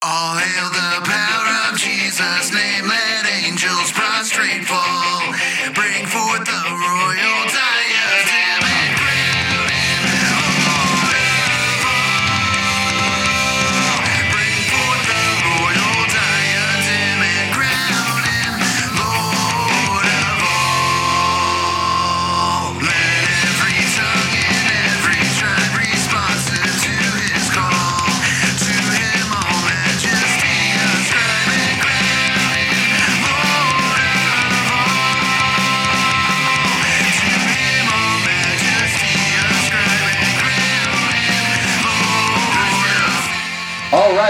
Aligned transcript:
All 0.00 0.36
hail 0.38 0.77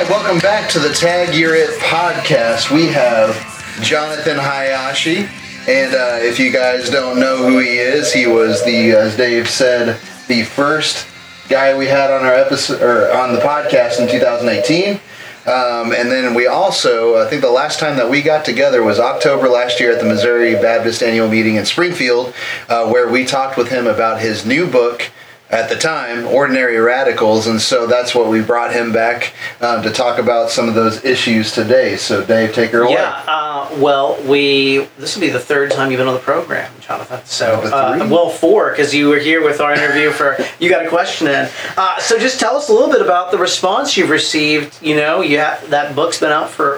right, 0.02 0.11
welcome 0.11 0.38
back 0.38 0.70
to 0.70 0.79
the 0.79 0.91
Tag 0.91 1.34
You're 1.34 1.57
It 1.57 1.70
podcast. 1.80 2.70
We 2.70 2.87
have 2.87 3.34
Jonathan 3.83 4.37
Hayashi, 4.37 5.29
and 5.66 5.93
uh, 5.93 6.19
if 6.21 6.38
you 6.38 6.52
guys 6.52 6.88
don't 6.88 7.19
know 7.19 7.38
who 7.38 7.59
he 7.59 7.79
is, 7.79 8.12
he 8.12 8.29
was 8.29 8.65
the, 8.65 8.93
as 8.93 9.16
Dave 9.16 9.51
said, 9.51 9.98
the 10.29 10.45
first 10.45 11.09
guy 11.48 11.77
we 11.77 11.87
had 11.87 12.12
on 12.12 12.24
our 12.24 12.34
episode 12.34 12.80
or 12.80 13.12
on 13.12 13.33
the 13.33 13.41
podcast 13.41 14.01
in 14.01 14.09
2018. 14.09 15.01
Um, 15.47 15.93
and 15.93 16.12
then 16.12 16.33
we 16.33 16.46
also, 16.46 17.16
I 17.16 17.29
think 17.29 17.43
the 17.43 17.51
last 17.51 17.80
time 17.80 17.96
that 17.96 18.09
we 18.09 18.23
got 18.23 18.45
together 18.45 18.85
was 18.85 19.01
October 19.01 19.49
last 19.49 19.80
year 19.80 19.91
at 19.91 20.01
the 20.01 20.07
Missouri 20.07 20.52
Baptist 20.52 21.02
Annual 21.02 21.29
Meeting 21.29 21.57
in 21.57 21.65
Springfield, 21.65 22.32
uh, 22.69 22.88
where 22.88 23.09
we 23.09 23.24
talked 23.24 23.57
with 23.57 23.69
him 23.69 23.88
about 23.88 24.21
his 24.21 24.46
new 24.46 24.71
book, 24.71 25.10
at 25.51 25.69
the 25.69 25.76
time, 25.76 26.26
Ordinary 26.26 26.76
Radicals, 26.76 27.46
and 27.46 27.60
so 27.60 27.87
that's 27.87 28.15
what 28.15 28.29
we 28.29 28.43
brought 28.43 28.73
him 28.73 28.93
back 28.93 29.32
um, 29.60 29.82
to 29.82 29.90
talk 29.90 30.18
about 30.18 30.51
some 30.51 30.68
of 30.68 30.74
those 30.74 31.04
issues 31.04 31.52
today. 31.52 31.96
So, 31.96 32.24
Dave, 32.24 32.54
take 32.54 32.70
her 32.70 32.82
away. 32.82 32.92
Yeah, 32.92 33.24
uh, 33.26 33.76
well, 33.78 34.20
we 34.23 34.88
this 34.98 35.16
will 35.16 35.23
be 35.23 35.30
the 35.30 35.40
third 35.40 35.70
time 35.70 35.90
you've 35.90 35.98
been 35.98 36.09
on 36.09 36.14
the 36.14 36.20
program, 36.20 36.73
Jonathan. 36.80 37.20
So, 37.24 37.60
uh, 37.62 38.06
well, 38.10 38.30
four 38.30 38.70
because 38.70 38.95
you 38.95 39.09
were 39.09 39.18
here 39.18 39.42
with 39.42 39.60
our 39.60 39.73
interview 39.73 40.10
for 40.10 40.38
you 40.59 40.70
got 40.70 40.86
a 40.86 40.88
question 40.88 41.26
in. 41.26 41.48
Uh, 41.76 41.98
so, 41.98 42.18
just 42.18 42.38
tell 42.38 42.56
us 42.56 42.68
a 42.68 42.73
little 42.73 42.90
bit 42.90 43.02
about 43.02 43.30
the 43.30 43.38
response 43.38 43.96
you've 43.96 44.10
received. 44.10 44.80
You 44.82 44.96
know, 44.96 45.20
you 45.20 45.38
have, 45.38 45.70
that 45.70 45.95
book's 45.96 46.20
been 46.20 46.32
out 46.32 46.51
for 46.51 46.76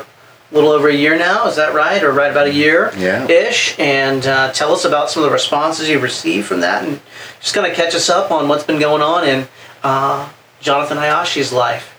a 0.51 0.55
little 0.55 0.71
over 0.71 0.89
a 0.89 0.95
year 0.95 1.17
now. 1.19 1.47
Is 1.49 1.57
that 1.57 1.75
right, 1.75 2.03
or 2.03 2.13
right 2.13 2.31
about 2.31 2.47
a 2.47 2.53
year? 2.53 2.93
Yeah. 2.97 3.29
Ish, 3.29 3.79
and 3.79 4.27
uh, 4.27 4.53
tell 4.53 4.73
us 4.73 4.85
about 4.85 5.11
some 5.11 5.23
of 5.23 5.29
the 5.29 5.33
responses 5.33 5.89
you've 5.89 6.03
received 6.03 6.47
from 6.47 6.61
that, 6.61 6.85
and 6.85 7.01
just 7.41 7.55
kind 7.55 7.67
of 7.67 7.75
catch 7.75 7.95
us 7.95 8.09
up 8.09 8.31
on 8.31 8.49
what's 8.49 8.65
been 8.65 8.81
going 8.81 9.03
on 9.03 9.29
in 9.29 9.49
uh, 9.83 10.29
Jonathan 10.61 10.97
Hayashi's 10.97 11.53
life. 11.53 11.95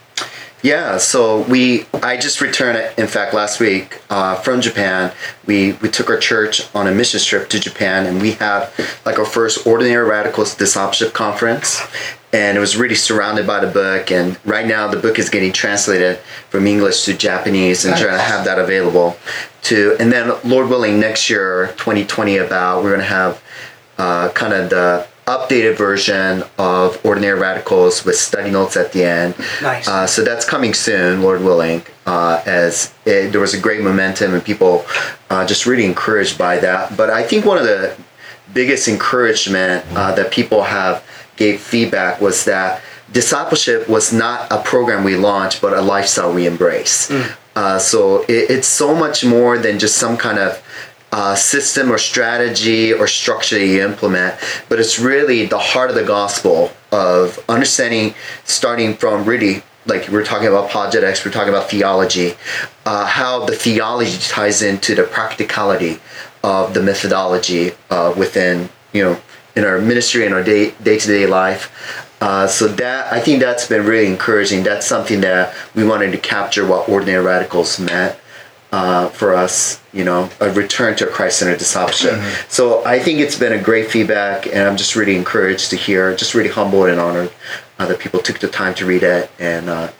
Yeah, 0.63 0.97
so 0.97 1.41
we 1.41 1.85
I 2.03 2.17
just 2.17 2.39
returned 2.39 2.77
in 2.97 3.07
fact 3.07 3.33
last 3.33 3.59
week 3.59 3.99
uh, 4.11 4.35
from 4.35 4.61
Japan. 4.61 5.11
We 5.47 5.73
we 5.73 5.89
took 5.89 6.09
our 6.09 6.19
church 6.19 6.63
on 6.75 6.87
a 6.87 6.91
mission 6.91 7.19
trip 7.19 7.49
to 7.49 7.59
Japan 7.59 8.05
and 8.05 8.21
we 8.21 8.33
had 8.33 8.69
like 9.05 9.17
our 9.17 9.25
first 9.25 9.65
ordinary 9.65 10.07
radicals 10.07 10.53
discipleship 10.53 11.13
conference 11.13 11.81
and 12.31 12.57
it 12.57 12.61
was 12.61 12.77
really 12.77 12.95
surrounded 12.95 13.47
by 13.47 13.59
the 13.59 13.71
book 13.71 14.11
and 14.11 14.39
right 14.45 14.67
now 14.67 14.87
the 14.87 14.97
book 14.97 15.17
is 15.17 15.29
getting 15.29 15.51
translated 15.51 16.17
from 16.49 16.67
English 16.67 17.05
to 17.05 17.13
Japanese 17.15 17.83
and 17.83 17.97
trying 17.97 18.11
to 18.11 18.23
have 18.23 18.45
that 18.45 18.59
available 18.59 19.17
to 19.63 19.95
and 19.99 20.11
then 20.11 20.31
Lord 20.43 20.69
willing 20.69 20.99
next 20.99 21.29
year 21.29 21.67
2020 21.77 22.37
about 22.37 22.83
we're 22.83 22.91
going 22.91 23.01
to 23.01 23.05
have 23.05 23.41
uh, 23.97 24.29
kind 24.29 24.53
of 24.53 24.69
the 24.69 25.07
updated 25.27 25.77
version 25.77 26.43
of 26.57 27.03
Ordinary 27.05 27.39
Radicals 27.39 28.03
with 28.03 28.15
study 28.15 28.49
notes 28.49 28.75
at 28.75 28.91
the 28.91 29.03
end. 29.03 29.35
Nice. 29.61 29.87
Uh, 29.87 30.07
so 30.07 30.23
that's 30.23 30.45
coming 30.45 30.73
soon, 30.73 31.21
Lord 31.21 31.41
willing. 31.41 31.83
Uh, 32.05 32.41
as 32.45 32.93
it, 33.05 33.31
there 33.31 33.39
was 33.39 33.53
a 33.53 33.59
great 33.59 33.81
momentum 33.81 34.33
and 34.33 34.43
people 34.43 34.85
uh, 35.29 35.45
just 35.45 35.65
really 35.65 35.85
encouraged 35.85 36.37
by 36.37 36.57
that. 36.57 36.97
But 36.97 37.09
I 37.09 37.23
think 37.23 37.45
one 37.45 37.57
of 37.57 37.63
the 37.63 37.95
biggest 38.53 38.87
encouragement 38.87 39.85
uh, 39.95 40.13
that 40.15 40.31
people 40.31 40.63
have 40.63 41.03
gave 41.37 41.61
feedback 41.61 42.19
was 42.19 42.45
that 42.45 42.81
discipleship 43.11 43.87
was 43.87 44.11
not 44.11 44.51
a 44.51 44.61
program 44.63 45.03
we 45.03 45.15
launched, 45.15 45.61
but 45.61 45.73
a 45.73 45.81
lifestyle 45.81 46.33
we 46.33 46.47
embrace. 46.47 47.11
Uh, 47.55 47.77
so 47.77 48.21
it, 48.23 48.49
it's 48.49 48.67
so 48.67 48.95
much 48.95 49.23
more 49.25 49.57
than 49.57 49.77
just 49.77 49.97
some 49.97 50.17
kind 50.17 50.39
of 50.39 50.63
uh, 51.11 51.35
system 51.35 51.91
or 51.91 51.97
strategy 51.97 52.93
or 52.93 53.07
structure 53.07 53.63
you 53.63 53.83
implement, 53.83 54.39
but 54.69 54.79
it's 54.79 54.99
really 54.99 55.45
the 55.45 55.59
heart 55.59 55.89
of 55.89 55.95
the 55.95 56.03
gospel 56.03 56.71
of 56.91 57.43
understanding, 57.49 58.13
starting 58.45 58.95
from 58.95 59.25
really 59.25 59.63
like 59.87 60.07
we're 60.09 60.23
talking 60.23 60.47
about 60.47 60.69
apologetics, 60.69 61.25
we're 61.25 61.31
talking 61.31 61.49
about 61.49 61.69
theology, 61.69 62.33
uh, 62.85 63.05
how 63.05 63.45
the 63.45 63.55
theology 63.55 64.17
ties 64.19 64.61
into 64.61 64.93
the 64.93 65.03
practicality 65.03 65.99
of 66.43 66.73
the 66.73 66.81
methodology 66.81 67.71
uh, 67.89 68.13
within 68.15 68.69
you 68.93 69.03
know 69.03 69.19
in 69.55 69.65
our 69.65 69.79
ministry 69.79 70.25
and 70.25 70.33
our 70.33 70.43
day 70.43 70.71
day 70.83 70.97
to 70.97 71.07
day 71.07 71.25
life. 71.25 72.07
Uh, 72.21 72.45
so 72.45 72.67
that 72.67 73.11
I 73.11 73.19
think 73.19 73.41
that's 73.41 73.67
been 73.67 73.85
really 73.85 74.05
encouraging. 74.05 74.63
That's 74.63 74.85
something 74.85 75.21
that 75.21 75.55
we 75.73 75.83
wanted 75.83 76.11
to 76.11 76.19
capture 76.19 76.65
what 76.65 76.87
ordinary 76.87 77.25
radicals 77.25 77.79
meant 77.79 78.15
uh, 78.71 79.09
for 79.09 79.33
us, 79.33 79.81
you 79.91 80.03
know, 80.03 80.29
a 80.39 80.49
return 80.51 80.95
to 80.97 81.07
a 81.07 81.11
Christ-centered 81.11 81.59
discipleship. 81.59 82.19
So 82.47 82.83
I 82.85 82.99
think 82.99 83.19
it's 83.19 83.37
been 83.37 83.51
a 83.51 83.61
great 83.61 83.91
feedback, 83.91 84.47
and 84.47 84.59
I'm 84.59 84.77
just 84.77 84.95
really 84.95 85.15
encouraged 85.15 85.69
to 85.71 85.75
hear, 85.75 86.15
just 86.15 86.33
really 86.33 86.49
humbled 86.49 86.87
and 86.87 86.99
honored 86.99 87.31
uh, 87.77 87.85
that 87.87 87.99
people 87.99 88.19
took 88.19 88.39
the 88.39 88.47
time 88.47 88.73
to 88.75 88.85
read 88.85 89.03
it 89.03 89.29
and 89.39 89.69
uh, 89.69 89.91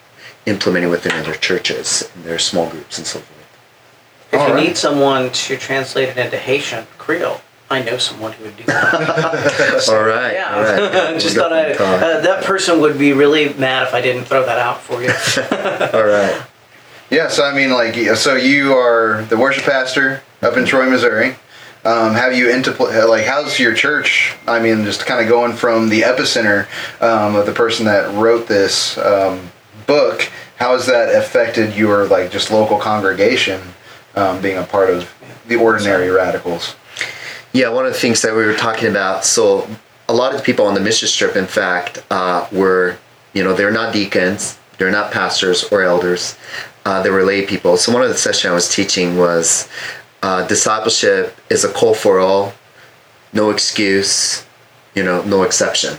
implement 0.46 0.86
it 0.86 0.88
within 0.88 1.24
their 1.24 1.36
churches 1.36 2.09
and 2.16 2.24
their 2.24 2.40
small 2.40 2.70
groups 2.70 2.98
and 2.98 3.06
so 3.06 3.20
forth. 3.20 3.38
If 4.32 4.40
All 4.40 4.48
you 4.48 4.54
right. 4.54 4.68
need 4.68 4.78
someone 4.78 5.30
to 5.32 5.58
translate 5.58 6.09
it 6.09 6.18
into 6.18 6.38
Haitian 6.38 6.88
Creole, 6.98 7.42
I 7.70 7.82
know 7.84 7.98
someone 7.98 8.34
who 8.34 8.46
would 8.46 8.58
do 8.58 8.64
that. 8.64 9.86
All 9.90 10.03
right, 10.03 10.34
yeah, 10.34 10.56
all 10.56 10.62
right. 10.62 11.14
just 11.22 11.38
We'll 11.38 11.50
thought 11.50 11.53
I, 11.53 11.72
uh, 11.72 12.20
that 12.22 12.44
person 12.44 12.82
would 12.82 13.00
be 13.00 13.14
really 13.14 13.53
mad 13.53 13.88
if 13.88 13.94
I 13.94 14.02
didn't 14.02 14.26
throw 14.26 14.46
that 14.46 14.58
out 14.58 14.82
for 14.82 15.02
you. 15.02 15.09
all 15.98 16.06
right. 16.06 16.46
Yeah, 17.12 17.28
so 17.28 17.44
I 17.44 17.54
mean, 17.54 17.72
like, 17.72 17.96
so 18.16 18.36
you 18.36 18.72
are 18.72 19.24
the 19.24 19.36
worship 19.36 19.66
pastor 19.66 20.24
up 20.42 20.56
in 20.56 20.66
Troy, 20.66 20.90
Missouri. 20.90 21.36
Um, 21.84 22.14
have 22.14 22.34
you 22.34 22.50
into 22.50 22.72
like 23.06 23.26
how's 23.26 23.60
your 23.60 23.74
church? 23.74 24.34
I 24.48 24.62
mean, 24.62 24.86
just 24.86 25.06
kind 25.06 25.22
of 25.22 25.28
going 25.28 25.52
from 25.52 25.90
the 25.90 26.04
epicenter 26.04 26.68
um, 27.02 27.36
of 27.36 27.46
the 27.46 27.52
person 27.52 27.86
that 27.88 28.16
wrote 28.16 28.48
this 28.48 28.98
um, 28.98 29.52
book. 29.88 30.32
How 30.56 30.72
has 30.72 30.86
that 30.86 31.14
affected 31.14 31.76
your 31.76 32.06
like 32.06 32.32
just 32.32 32.50
local 32.50 32.78
congregation 32.78 33.62
um, 34.16 34.42
being 34.42 34.58
a 34.58 34.64
part 34.64 34.90
of 34.90 35.14
the 35.48 35.58
Ordinary 35.58 36.10
Radicals? 36.10 36.76
Yeah, 37.52 37.70
one 37.70 37.86
of 37.86 37.92
the 37.92 38.00
things 38.00 38.22
that 38.22 38.34
we 38.34 38.46
were 38.46 38.56
talking 38.56 38.90
about. 38.90 39.26
So, 39.26 39.68
a 40.08 40.14
lot 40.14 40.34
of 40.34 40.46
people 40.46 40.66
on 40.66 40.76
the 40.76 40.80
mission 40.80 41.10
trip, 41.10 41.36
in 41.36 41.48
fact, 41.48 42.06
uh, 42.10 42.48
were, 42.54 43.00
you 43.34 43.44
know, 43.44 43.54
they're 43.54 43.70
not 43.72 43.92
deacons, 43.92 44.58
they're 44.78 44.92
not 44.92 45.12
pastors 45.12 45.66
or 45.66 45.84
elders, 45.84 46.38
uh, 46.86 47.02
they 47.03 47.09
were 47.09 47.24
lay 47.24 47.46
people. 47.46 47.78
So, 47.78 47.94
one 47.94 48.02
of 48.02 48.09
the 48.09 48.18
sessions 48.18 48.52
I 48.52 48.53
was 48.53 48.74
teaching 48.74 49.18
was 49.18 49.69
uh, 50.24 50.47
discipleship 50.47 51.36
is 51.50 51.64
a 51.64 51.72
call 51.72 51.94
for 51.94 52.19
all, 52.19 52.53
no 53.34 53.50
excuse, 53.50 54.46
you 54.96 55.03
know, 55.03 55.24
no 55.24 55.44
exception. 55.44 55.97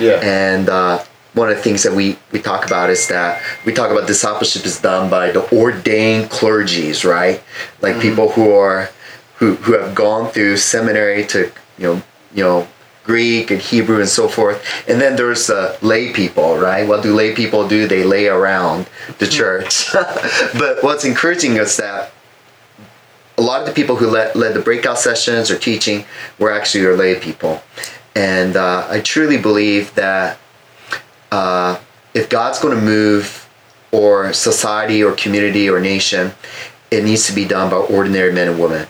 Yeah. 0.00 0.20
And 0.22 0.68
uh, 0.68 1.04
one 1.34 1.50
of 1.50 1.56
the 1.56 1.62
things 1.62 1.82
that 1.82 1.92
we, 1.92 2.18
we 2.32 2.40
talk 2.40 2.66
about 2.66 2.90
is 2.90 3.08
that 3.08 3.42
we 3.64 3.72
talk 3.72 3.90
about 3.90 4.06
discipleship 4.06 4.64
is 4.64 4.80
done 4.80 5.10
by 5.10 5.30
the 5.30 5.52
ordained 5.54 6.30
clergies, 6.30 7.08
right? 7.08 7.42
Like 7.80 8.00
people 8.00 8.30
who 8.30 8.52
are 8.52 8.90
who, 9.36 9.54
who 9.54 9.78
have 9.78 9.94
gone 9.94 10.30
through 10.32 10.56
seminary 10.56 11.24
to 11.26 11.52
you 11.78 11.84
know 11.84 12.02
you 12.34 12.42
know 12.42 12.68
Greek 13.08 13.50
and 13.50 13.60
Hebrew 13.60 14.00
and 14.00 14.08
so 14.08 14.28
forth. 14.28 14.62
And 14.86 15.00
then 15.00 15.16
there's 15.16 15.48
uh, 15.48 15.78
lay 15.80 16.12
people, 16.12 16.58
right? 16.58 16.86
What 16.86 17.02
do 17.02 17.14
lay 17.14 17.34
people 17.34 17.66
do? 17.66 17.88
They 17.88 18.04
lay 18.04 18.28
around 18.28 18.88
the 19.18 19.26
church. 19.26 19.90
but 19.92 20.84
what's 20.84 21.06
encouraging 21.06 21.56
is 21.56 21.78
that 21.78 22.12
a 23.38 23.42
lot 23.42 23.62
of 23.62 23.66
the 23.66 23.72
people 23.72 23.96
who 23.96 24.08
led, 24.08 24.36
led 24.36 24.52
the 24.52 24.60
breakout 24.60 24.98
sessions 24.98 25.50
or 25.50 25.58
teaching 25.58 26.04
were 26.38 26.52
actually 26.52 26.82
your 26.82 26.96
lay 26.96 27.18
people. 27.18 27.62
And 28.14 28.56
uh, 28.56 28.86
I 28.90 29.00
truly 29.00 29.38
believe 29.38 29.94
that 29.94 30.38
uh, 31.32 31.80
if 32.12 32.28
God's 32.28 32.58
going 32.58 32.76
to 32.76 32.84
move 32.84 33.48
or 33.90 34.34
society 34.34 35.02
or 35.02 35.12
community 35.12 35.70
or 35.70 35.80
nation, 35.80 36.32
it 36.90 37.04
needs 37.04 37.26
to 37.26 37.32
be 37.32 37.46
done 37.46 37.70
by 37.70 37.76
ordinary 37.76 38.32
men 38.32 38.48
and 38.48 38.60
women 38.60 38.86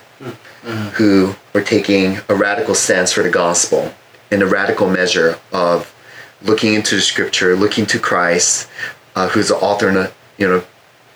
who 0.95 1.35
are 1.55 1.61
taking 1.61 2.17
a 2.27 2.35
radical 2.35 2.75
stance 2.75 3.13
for 3.13 3.23
the 3.23 3.29
gospel 3.29 3.93
in 4.31 4.41
a 4.41 4.45
radical 4.45 4.89
measure 4.89 5.39
of 5.51 5.93
looking 6.41 6.73
into 6.73 6.95
the 6.95 7.01
scripture, 7.01 7.55
looking 7.55 7.85
to 7.87 7.99
Christ, 7.99 8.69
uh, 9.15 9.29
who's 9.29 9.49
the 9.49 9.55
author 9.55 9.89
and 9.89 10.11
you 10.37 10.47
know 10.47 10.63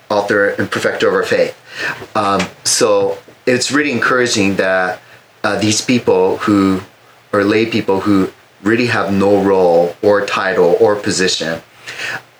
author 0.09 0.49
and 0.49 0.69
perfecter 0.69 1.07
of 1.07 1.13
our 1.13 1.23
faith. 1.23 1.57
Um, 2.15 2.41
so 2.63 3.17
it's 3.45 3.71
really 3.71 3.91
encouraging 3.91 4.55
that 4.57 5.01
uh, 5.43 5.59
these 5.59 5.81
people 5.81 6.37
who 6.37 6.81
are 7.31 7.43
lay 7.43 7.65
people 7.65 8.01
who 8.01 8.31
really 8.61 8.87
have 8.87 9.13
no 9.13 9.43
role 9.43 9.95
or 10.01 10.25
title 10.25 10.77
or 10.79 10.95
position, 10.95 11.61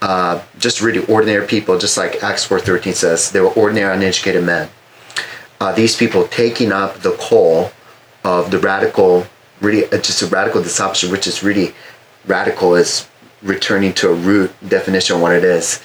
uh, 0.02 0.42
just 0.60 0.82
really 0.82 1.06
ordinary 1.08 1.46
people, 1.48 1.78
just 1.78 1.98
like 1.98 2.24
Acts 2.24 2.48
4.13 2.48 2.94
says, 2.94 3.32
they 3.32 3.42
were 3.42 3.52
ordinary 3.52 3.94
uneducated 3.94 4.44
men. 4.44 4.70
Uh, 5.60 5.74
these 5.74 5.96
people 5.96 6.28
taking 6.28 6.72
up 6.72 7.00
the 7.00 7.12
call 7.14 7.72
of 8.24 8.52
the 8.52 8.60
radical, 8.60 9.26
really 9.64 9.86
uh, 9.86 9.98
just 9.98 10.22
a 10.22 10.28
radical 10.28 10.62
discipleship, 10.62 11.10
which 11.12 11.26
is 11.26 11.42
really 11.42 11.74
radical 12.26 12.76
is 12.76 13.08
returning 13.42 13.94
to 13.94 14.10
a 14.10 14.14
root 14.14 14.52
definition 14.68 15.16
of 15.16 15.22
what 15.22 15.34
it 15.34 15.44
is 15.44 15.82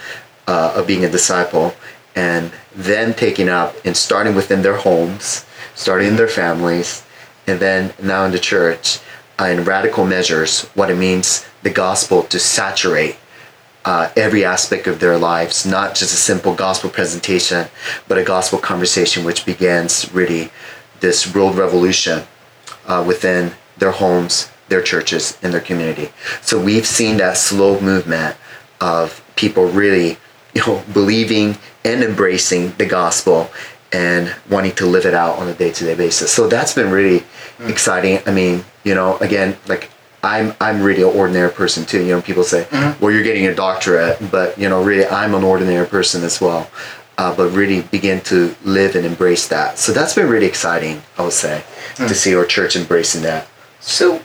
uh, 0.46 0.72
of 0.76 0.86
being 0.86 1.04
a 1.04 1.10
disciple 1.10 1.74
and 2.14 2.52
then 2.74 3.14
taking 3.14 3.48
up 3.48 3.74
and 3.84 3.96
starting 3.96 4.34
within 4.34 4.62
their 4.62 4.76
homes 4.76 5.44
starting 5.74 6.08
in 6.08 6.16
their 6.16 6.28
families 6.28 7.04
and 7.46 7.60
then 7.60 7.92
now 8.02 8.24
in 8.24 8.32
the 8.32 8.38
church 8.38 9.00
uh, 9.40 9.44
in 9.44 9.64
radical 9.64 10.06
measures 10.06 10.64
what 10.74 10.90
it 10.90 10.96
means 10.96 11.46
the 11.62 11.70
gospel 11.70 12.22
to 12.22 12.38
saturate 12.38 13.16
uh, 13.84 14.10
every 14.16 14.44
aspect 14.44 14.86
of 14.86 15.00
their 15.00 15.18
lives 15.18 15.66
not 15.66 15.94
just 15.94 16.14
a 16.14 16.16
simple 16.16 16.54
gospel 16.54 16.88
presentation 16.88 17.66
but 18.06 18.18
a 18.18 18.24
gospel 18.24 18.58
conversation 18.58 19.24
which 19.24 19.44
begins 19.44 20.12
really 20.12 20.50
this 21.00 21.32
world 21.34 21.56
revolution 21.56 22.22
uh, 22.86 23.04
within 23.06 23.52
their 23.78 23.92
homes, 23.92 24.50
their 24.68 24.82
churches, 24.82 25.38
and 25.42 25.52
their 25.52 25.60
community. 25.60 26.10
So 26.42 26.60
we've 26.60 26.86
seen 26.86 27.16
that 27.18 27.36
slow 27.36 27.80
movement 27.80 28.36
of 28.80 29.24
people 29.36 29.66
really, 29.66 30.18
you 30.54 30.62
know, 30.66 30.82
believing 30.92 31.58
and 31.84 32.02
embracing 32.02 32.72
the 32.72 32.86
gospel 32.86 33.50
and 33.92 34.34
wanting 34.50 34.72
to 34.72 34.86
live 34.86 35.06
it 35.06 35.14
out 35.14 35.38
on 35.38 35.48
a 35.48 35.54
day-to-day 35.54 35.94
basis. 35.94 36.30
So 36.30 36.48
that's 36.48 36.74
been 36.74 36.90
really 36.90 37.20
mm. 37.58 37.70
exciting. 37.70 38.20
I 38.26 38.32
mean, 38.32 38.64
you 38.84 38.94
know, 38.94 39.16
again, 39.18 39.56
like 39.66 39.90
I'm 40.22 40.54
I'm 40.60 40.82
really 40.82 41.02
an 41.02 41.16
ordinary 41.16 41.50
person 41.50 41.86
too. 41.86 42.02
You 42.02 42.16
know, 42.16 42.22
people 42.22 42.42
say, 42.42 42.64
mm-hmm. 42.64 43.02
"Well, 43.02 43.12
you're 43.12 43.22
getting 43.22 43.46
a 43.46 43.54
doctorate," 43.54 44.30
but 44.30 44.58
you 44.58 44.68
know, 44.68 44.82
really, 44.82 45.06
I'm 45.06 45.34
an 45.34 45.44
ordinary 45.44 45.86
person 45.86 46.24
as 46.24 46.40
well. 46.40 46.68
Uh, 47.16 47.34
but 47.34 47.50
really 47.50 47.82
begin 47.82 48.20
to 48.20 48.54
live 48.64 48.94
and 48.94 49.04
embrace 49.04 49.48
that. 49.48 49.76
So 49.76 49.92
that's 49.92 50.14
been 50.14 50.28
really 50.28 50.46
exciting, 50.46 51.02
I 51.16 51.22
would 51.24 51.32
say, 51.32 51.64
to 51.96 52.02
mm. 52.02 52.14
see 52.14 52.36
our 52.36 52.44
church 52.44 52.76
embracing 52.76 53.22
that. 53.22 53.48
So, 53.80 54.22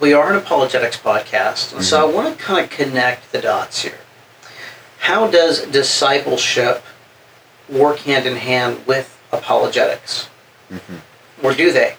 we 0.00 0.12
are 0.12 0.30
an 0.30 0.36
apologetics 0.36 0.96
podcast, 0.96 1.74
and 1.74 1.84
so 1.84 1.98
I 1.98 2.06
mm-hmm. 2.06 2.16
want 2.16 2.38
to 2.38 2.44
kind 2.44 2.64
of 2.64 2.70
connect 2.70 3.32
the 3.32 3.40
dots 3.40 3.82
here. 3.82 3.98
How 4.98 5.26
does 5.28 5.66
discipleship 5.66 6.82
work 7.68 7.98
hand 7.98 8.26
in 8.26 8.36
hand 8.36 8.86
with 8.86 9.18
apologetics? 9.32 10.28
Mm-hmm. 10.70 11.46
Or 11.46 11.54
do 11.54 11.72
they? 11.72 11.96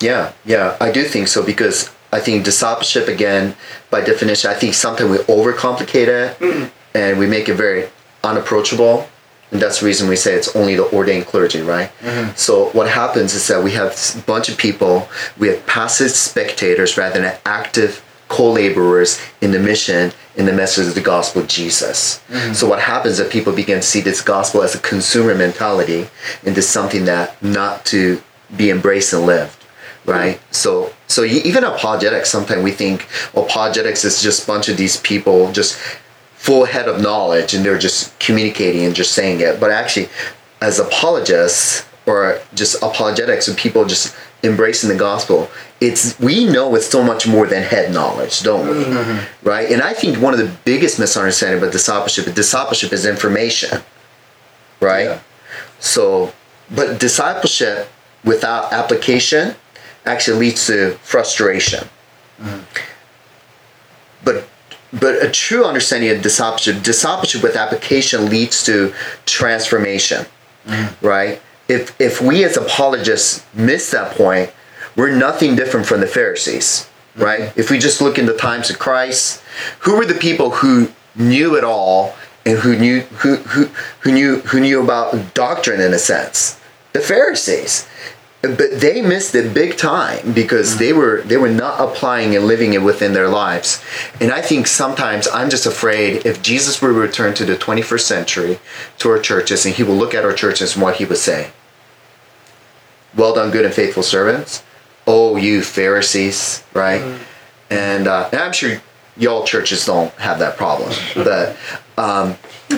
Yeah, 0.00 0.32
yeah, 0.44 0.76
I 0.80 0.90
do 0.90 1.04
think 1.04 1.28
so 1.28 1.44
because 1.44 1.90
I 2.12 2.20
think 2.20 2.44
discipleship 2.44 3.08
again, 3.08 3.54
by 3.90 4.00
definition, 4.00 4.50
I 4.50 4.54
think 4.54 4.74
sometimes 4.74 5.10
we 5.10 5.18
overcomplicate 5.18 6.08
it 6.08 6.38
mm-hmm. 6.38 6.68
and 6.94 7.18
we 7.18 7.26
make 7.26 7.48
it 7.48 7.54
very 7.54 7.88
unapproachable. 8.22 9.08
And 9.52 9.62
that's 9.62 9.80
the 9.80 9.86
reason 9.86 10.08
we 10.08 10.16
say 10.16 10.34
it's 10.34 10.54
only 10.56 10.74
the 10.74 10.92
ordained 10.92 11.26
clergy, 11.26 11.62
right? 11.62 11.90
Mm-hmm. 12.00 12.34
So 12.36 12.70
what 12.70 12.88
happens 12.88 13.34
is 13.34 13.46
that 13.48 13.62
we 13.62 13.72
have 13.72 13.92
a 14.16 14.22
bunch 14.22 14.48
of 14.48 14.58
people, 14.58 15.08
we 15.38 15.48
have 15.48 15.64
passive 15.66 16.10
spectators 16.10 16.96
rather 16.96 17.20
than 17.20 17.38
active 17.44 18.02
co-laborers 18.28 19.20
in 19.40 19.52
the 19.52 19.58
mission, 19.58 20.10
in 20.34 20.46
the 20.46 20.52
message 20.52 20.88
of 20.88 20.94
the 20.96 21.00
gospel 21.00 21.42
of 21.42 21.48
Jesus. 21.48 22.20
Mm-hmm. 22.28 22.54
So 22.54 22.68
what 22.68 22.80
happens 22.80 23.12
is 23.12 23.18
that 23.18 23.30
people 23.30 23.52
begin 23.52 23.78
to 23.78 23.86
see 23.86 24.00
this 24.00 24.20
gospel 24.20 24.62
as 24.62 24.74
a 24.74 24.80
consumer 24.80 25.34
mentality 25.34 26.08
into 26.42 26.60
something 26.60 27.04
that 27.04 27.40
not 27.40 27.84
to 27.86 28.20
be 28.56 28.70
embraced 28.70 29.12
and 29.12 29.26
lived 29.26 29.64
right? 30.06 30.40
So 30.52 30.92
so 31.08 31.24
even 31.24 31.64
apologetics, 31.64 32.30
sometimes 32.30 32.62
we 32.62 32.70
think 32.70 33.06
oh, 33.34 33.44
apologetics 33.44 34.04
is 34.04 34.22
just 34.22 34.44
a 34.44 34.46
bunch 34.46 34.68
of 34.68 34.76
these 34.76 34.96
people 34.98 35.52
just 35.52 35.78
full 36.46 36.64
head 36.64 36.88
of 36.88 37.02
knowledge 37.02 37.54
and 37.54 37.64
they're 37.64 37.76
just 37.76 38.16
communicating 38.20 38.84
and 38.84 38.94
just 38.94 39.12
saying 39.12 39.40
it. 39.40 39.58
But 39.58 39.72
actually, 39.72 40.08
as 40.60 40.78
apologists 40.78 41.84
or 42.06 42.40
just 42.54 42.80
apologetics 42.84 43.48
and 43.48 43.58
people 43.58 43.84
just 43.84 44.14
embracing 44.44 44.88
the 44.88 44.94
gospel, 44.94 45.50
it's 45.80 46.16
we 46.20 46.44
know 46.44 46.76
it's 46.76 46.86
so 46.86 47.02
much 47.02 47.26
more 47.26 47.48
than 47.48 47.64
head 47.64 47.92
knowledge, 47.92 48.42
don't 48.42 48.68
we? 48.68 48.84
Mm-hmm. 48.84 49.48
Right? 49.48 49.72
And 49.72 49.82
I 49.82 49.92
think 49.92 50.22
one 50.22 50.32
of 50.34 50.38
the 50.38 50.50
biggest 50.64 51.00
misunderstanding 51.00 51.58
about 51.58 51.72
discipleship, 51.72 52.28
is 52.28 52.34
discipleship 52.34 52.92
is 52.92 53.06
information, 53.06 53.82
right? 54.80 55.06
Yeah. 55.06 55.20
So, 55.80 56.32
but 56.70 57.00
discipleship 57.00 57.88
without 58.24 58.72
application 58.72 59.56
actually 60.04 60.38
leads 60.38 60.64
to 60.68 60.92
frustration. 61.02 61.88
Mm-hmm. 62.40 62.60
But 64.22 64.48
but 64.92 65.22
a 65.22 65.30
true 65.30 65.64
understanding 65.64 66.10
of 66.10 66.22
discipleship, 66.22 66.82
discipleship 66.82 67.42
with 67.42 67.56
application 67.56 68.28
leads 68.28 68.64
to 68.64 68.94
transformation, 69.24 70.26
mm-hmm. 70.66 71.06
right? 71.06 71.42
If 71.68 72.00
if 72.00 72.20
we 72.20 72.44
as 72.44 72.56
apologists 72.56 73.44
miss 73.54 73.90
that 73.90 74.16
point, 74.16 74.52
we're 74.94 75.14
nothing 75.14 75.56
different 75.56 75.86
from 75.86 76.00
the 76.00 76.06
Pharisees, 76.06 76.88
mm-hmm. 77.14 77.22
right? 77.22 77.52
If 77.56 77.70
we 77.70 77.78
just 77.78 78.00
look 78.00 78.18
in 78.18 78.26
the 78.26 78.36
times 78.36 78.70
of 78.70 78.78
Christ, 78.78 79.42
who 79.80 79.96
were 79.96 80.06
the 80.06 80.14
people 80.14 80.50
who 80.50 80.92
knew 81.14 81.56
it 81.56 81.64
all 81.64 82.14
and 82.44 82.58
who 82.58 82.76
knew 82.76 83.00
who 83.00 83.36
who, 83.36 83.64
who 84.00 84.12
knew 84.12 84.36
who 84.40 84.60
knew 84.60 84.82
about 84.82 85.34
doctrine 85.34 85.80
in 85.80 85.92
a 85.92 85.98
sense? 85.98 86.60
The 86.92 87.00
Pharisees 87.00 87.86
but 88.42 88.80
they 88.80 89.02
missed 89.02 89.34
it 89.34 89.54
big 89.54 89.76
time 89.76 90.32
because 90.32 90.78
they 90.78 90.92
were 90.92 91.22
they 91.22 91.36
were 91.36 91.50
not 91.50 91.80
applying 91.80 92.36
and 92.36 92.46
living 92.46 92.74
it 92.74 92.82
within 92.82 93.12
their 93.12 93.28
lives. 93.28 93.82
And 94.20 94.30
i 94.32 94.42
think 94.42 94.66
sometimes 94.66 95.26
i'm 95.32 95.50
just 95.50 95.66
afraid 95.66 96.26
if 96.26 96.42
jesus 96.42 96.80
were 96.80 96.92
to 96.92 96.98
return 96.98 97.34
to 97.34 97.44
the 97.44 97.56
21st 97.56 98.00
century 98.00 98.58
to 98.98 99.10
our 99.10 99.18
churches 99.18 99.64
and 99.66 99.74
he 99.74 99.82
will 99.82 99.94
look 99.96 100.14
at 100.14 100.24
our 100.24 100.32
churches 100.32 100.74
and 100.74 100.82
what 100.82 100.96
he 100.96 101.04
would 101.04 101.18
say. 101.18 101.50
Well 103.16 103.34
done 103.34 103.50
good 103.50 103.64
and 103.64 103.74
faithful 103.74 104.02
servants. 104.02 104.62
Oh 105.06 105.36
you 105.36 105.62
pharisees 105.62 106.62
right? 106.74 107.02
And, 107.70 108.06
uh, 108.06 108.28
and 108.30 108.40
i'm 108.40 108.52
sure 108.52 108.80
y'all 109.16 109.44
churches 109.44 109.86
don't 109.86 110.12
have 110.14 110.38
that 110.38 110.56
problem 110.56 110.92
but 111.14 111.56
um, 111.96 112.36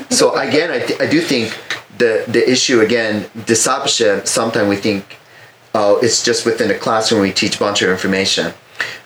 so 0.09 0.37
again 0.37 0.71
I, 0.71 0.79
th- 0.79 1.01
I 1.01 1.07
do 1.07 1.21
think 1.21 1.59
the 1.99 2.25
the 2.29 2.49
issue 2.49 2.81
again 2.81 3.29
discipleship 3.45 4.29
sometimes 4.29 4.69
we 4.69 4.77
think 4.77 5.19
oh, 5.75 5.99
it's 6.03 6.23
just 6.23 6.45
within 6.47 6.69
the 6.69 6.75
classroom 6.75 7.21
we 7.21 7.33
teach 7.33 7.57
a 7.57 7.59
bunch 7.59 7.83
of 7.83 7.91
information. 7.91 8.53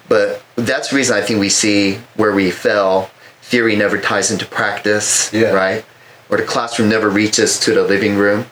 But 0.09 0.42
that's 0.57 0.90
the 0.90 0.97
reason 0.97 1.16
I 1.16 1.23
think 1.23 1.40
we 1.40 1.49
see 1.49 1.99
where 2.16 2.33
we 2.33 2.50
fail. 2.50 3.11
Theory 3.42 3.76
never 3.76 3.99
ties 3.99 4.31
into 4.31 4.47
practice, 4.47 5.33
Yeah. 5.33 5.52
right? 5.52 5.85
Or 6.31 6.37
the 6.38 6.45
classroom 6.45 6.88
never 6.88 7.09
reaches 7.09 7.59
to 7.61 7.75
the 7.75 7.83
living 7.83 8.16
room, 8.16 8.47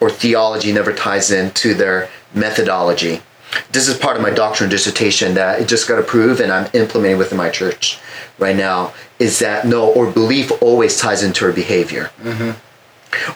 or 0.00 0.10
theology 0.10 0.72
never 0.72 0.92
ties 0.92 1.30
into 1.30 1.74
their 1.74 2.08
methodology. 2.34 3.22
This 3.70 3.86
is 3.88 3.96
part 3.96 4.16
of 4.16 4.22
my 4.22 4.30
doctoral 4.30 4.68
dissertation 4.68 5.34
that 5.34 5.60
it 5.60 5.68
just 5.68 5.86
got 5.86 5.98
approved 6.00 6.40
and 6.40 6.52
I'm 6.52 6.68
implementing 6.72 7.18
within 7.18 7.38
my 7.38 7.50
church 7.50 7.98
right 8.38 8.56
now. 8.56 8.92
Is 9.20 9.38
that 9.38 9.64
no, 9.66 9.86
or 9.86 10.10
belief 10.10 10.50
always 10.60 10.98
ties 10.98 11.22
into 11.22 11.44
our 11.44 11.52
behavior, 11.52 12.10
mm-hmm. 12.20 12.50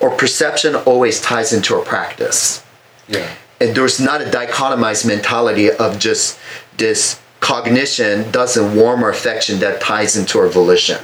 or 0.02 0.10
perception 0.16 0.74
always 0.74 1.20
ties 1.20 1.52
into 1.52 1.74
our 1.76 1.84
practice 1.84 2.64
Yeah. 3.06 3.30
And 3.60 3.74
there's 3.74 4.00
not 4.00 4.20
a 4.20 4.24
dichotomized 4.24 5.06
mentality 5.06 5.70
of 5.70 5.98
just 5.98 6.38
this 6.76 7.20
cognition 7.40 8.30
doesn't 8.30 8.74
warm 8.74 9.02
our 9.02 9.10
affection 9.10 9.58
that 9.60 9.80
ties 9.80 10.16
into 10.16 10.38
our 10.38 10.48
volition 10.48 10.98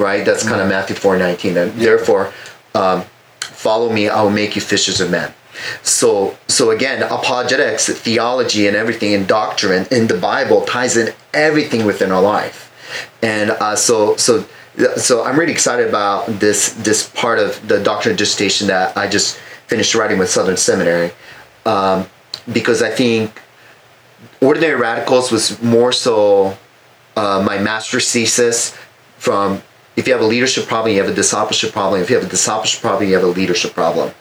right? 0.00 0.24
That's 0.24 0.48
kind 0.48 0.60
of 0.60 0.68
matthew 0.68 0.96
4.19 0.96 1.56
and 1.62 1.80
therefore 1.80 2.32
um, 2.74 3.04
follow 3.40 3.92
me 3.92 4.08
i 4.08 4.22
will 4.22 4.30
make 4.30 4.56
you 4.56 4.62
fishers 4.62 5.00
of 5.00 5.10
men. 5.10 5.32
So 5.82 6.36
so 6.48 6.70
again 6.70 7.02
apologetics 7.02 7.88
theology 7.88 8.66
and 8.66 8.76
everything 8.76 9.14
and 9.14 9.28
doctrine 9.28 9.86
in 9.90 10.06
the 10.06 10.16
bible 10.16 10.62
ties 10.62 10.96
in 10.96 11.12
everything 11.34 11.84
within 11.84 12.10
our 12.10 12.22
life. 12.22 12.66
And 13.22 13.50
uh, 13.50 13.76
so 13.76 14.16
so 14.16 14.46
so 14.96 15.24
i'm 15.24 15.38
really 15.38 15.52
excited 15.52 15.88
about 15.88 16.26
this 16.40 16.72
this 16.74 17.08
part 17.10 17.38
of 17.38 17.68
the 17.68 17.82
doctrine 17.82 18.16
dissertation 18.16 18.68
that 18.68 18.96
i 18.96 19.06
just 19.06 19.36
finished 19.66 19.94
writing 19.94 20.18
with 20.18 20.30
southern 20.30 20.56
seminary 20.56 21.10
um, 21.66 22.06
because 22.52 22.82
i 22.82 22.90
think 22.90 23.40
ordinary 24.40 24.74
radicals 24.78 25.30
was 25.30 25.60
more 25.62 25.92
so 25.92 26.56
uh, 27.16 27.42
my 27.46 27.58
master's 27.58 28.10
thesis 28.10 28.76
from 29.18 29.62
if 29.96 30.06
you 30.06 30.12
have 30.12 30.22
a 30.22 30.26
leadership 30.26 30.66
problem 30.66 30.94
you 30.94 31.00
have 31.00 31.10
a 31.10 31.14
discipleship 31.14 31.72
problem 31.72 32.00
if 32.00 32.08
you 32.10 32.16
have 32.16 32.24
a 32.24 32.28
discipleship 32.30 32.80
problem 32.80 33.08
you 33.08 33.14
have 33.14 33.24
a 33.24 33.26
leadership 33.26 33.72
problem 33.74 34.12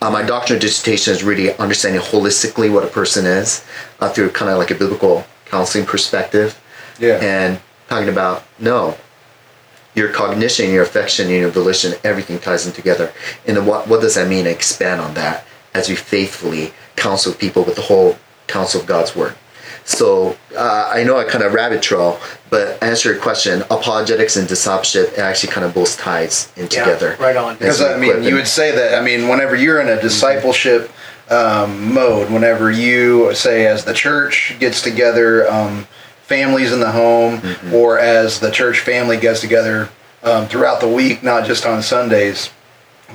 uh, 0.00 0.10
my 0.10 0.22
doctoral 0.22 0.60
dissertation 0.60 1.12
is 1.12 1.24
really 1.24 1.52
understanding 1.58 2.00
holistically 2.00 2.72
what 2.72 2.84
a 2.84 2.86
person 2.86 3.26
is 3.26 3.64
uh, 4.00 4.08
through 4.08 4.30
kind 4.30 4.50
of 4.50 4.58
like 4.58 4.70
a 4.70 4.74
biblical 4.74 5.24
counseling 5.46 5.84
perspective 5.84 6.58
Yeah. 6.98 7.18
and 7.22 7.60
talking 7.88 8.08
about 8.08 8.44
no 8.58 8.96
your 9.94 10.10
cognition, 10.10 10.70
your 10.70 10.84
affection, 10.84 11.26
and 11.26 11.34
your 11.36 11.50
volition, 11.50 11.94
everything 12.04 12.38
ties 12.38 12.64
in 12.68 12.72
together. 12.72 13.12
And 13.48 13.66
what, 13.66 13.88
what 13.88 14.00
does 14.00 14.14
that 14.14 14.28
mean? 14.28 14.46
Expand 14.46 15.00
on 15.00 15.14
that 15.14 15.44
as 15.74 15.88
we 15.88 15.94
faithfully 15.96 16.72
counsel 16.96 17.32
people 17.32 17.62
with 17.64 17.76
the 17.76 17.82
whole 17.82 18.18
counsel 18.46 18.80
of 18.80 18.86
God's 18.86 19.14
word. 19.14 19.34
So 19.84 20.36
uh, 20.54 20.90
I 20.92 21.02
know 21.02 21.16
I 21.18 21.24
kind 21.24 21.42
of 21.42 21.54
rabbit 21.54 21.80
trail, 21.82 22.20
but 22.50 22.82
answer 22.82 23.12
your 23.12 23.22
question, 23.22 23.62
apologetics 23.70 24.36
and 24.36 24.46
discipleship 24.46 25.12
it 25.14 25.18
actually 25.18 25.50
kind 25.52 25.64
of 25.64 25.72
both 25.72 25.96
ties 25.98 26.52
in 26.56 26.64
Yeah, 26.64 26.68
together. 26.84 27.16
right 27.18 27.36
on. 27.36 27.54
Because 27.56 27.80
I 27.80 27.96
mean, 27.96 28.22
you 28.22 28.34
would 28.34 28.46
say 28.46 28.70
that. 28.74 29.00
I 29.00 29.02
mean, 29.02 29.28
whenever 29.28 29.56
you're 29.56 29.80
in 29.80 29.88
a 29.88 30.00
discipleship 30.00 30.90
um, 31.30 31.92
mode, 31.94 32.30
whenever 32.30 32.70
you 32.70 33.34
say, 33.34 33.66
as 33.66 33.84
the 33.84 33.94
church 33.94 34.56
gets 34.58 34.82
together, 34.82 35.50
um, 35.50 35.86
families 36.22 36.72
in 36.72 36.80
the 36.80 36.92
home, 36.92 37.40
or 37.72 37.98
as 37.98 38.40
the 38.40 38.50
church 38.50 38.80
family 38.80 39.16
gets 39.16 39.40
together 39.40 39.88
um, 40.22 40.46
throughout 40.48 40.80
the 40.80 40.88
week, 40.88 41.22
not 41.22 41.46
just 41.46 41.64
on 41.64 41.82
Sundays, 41.82 42.50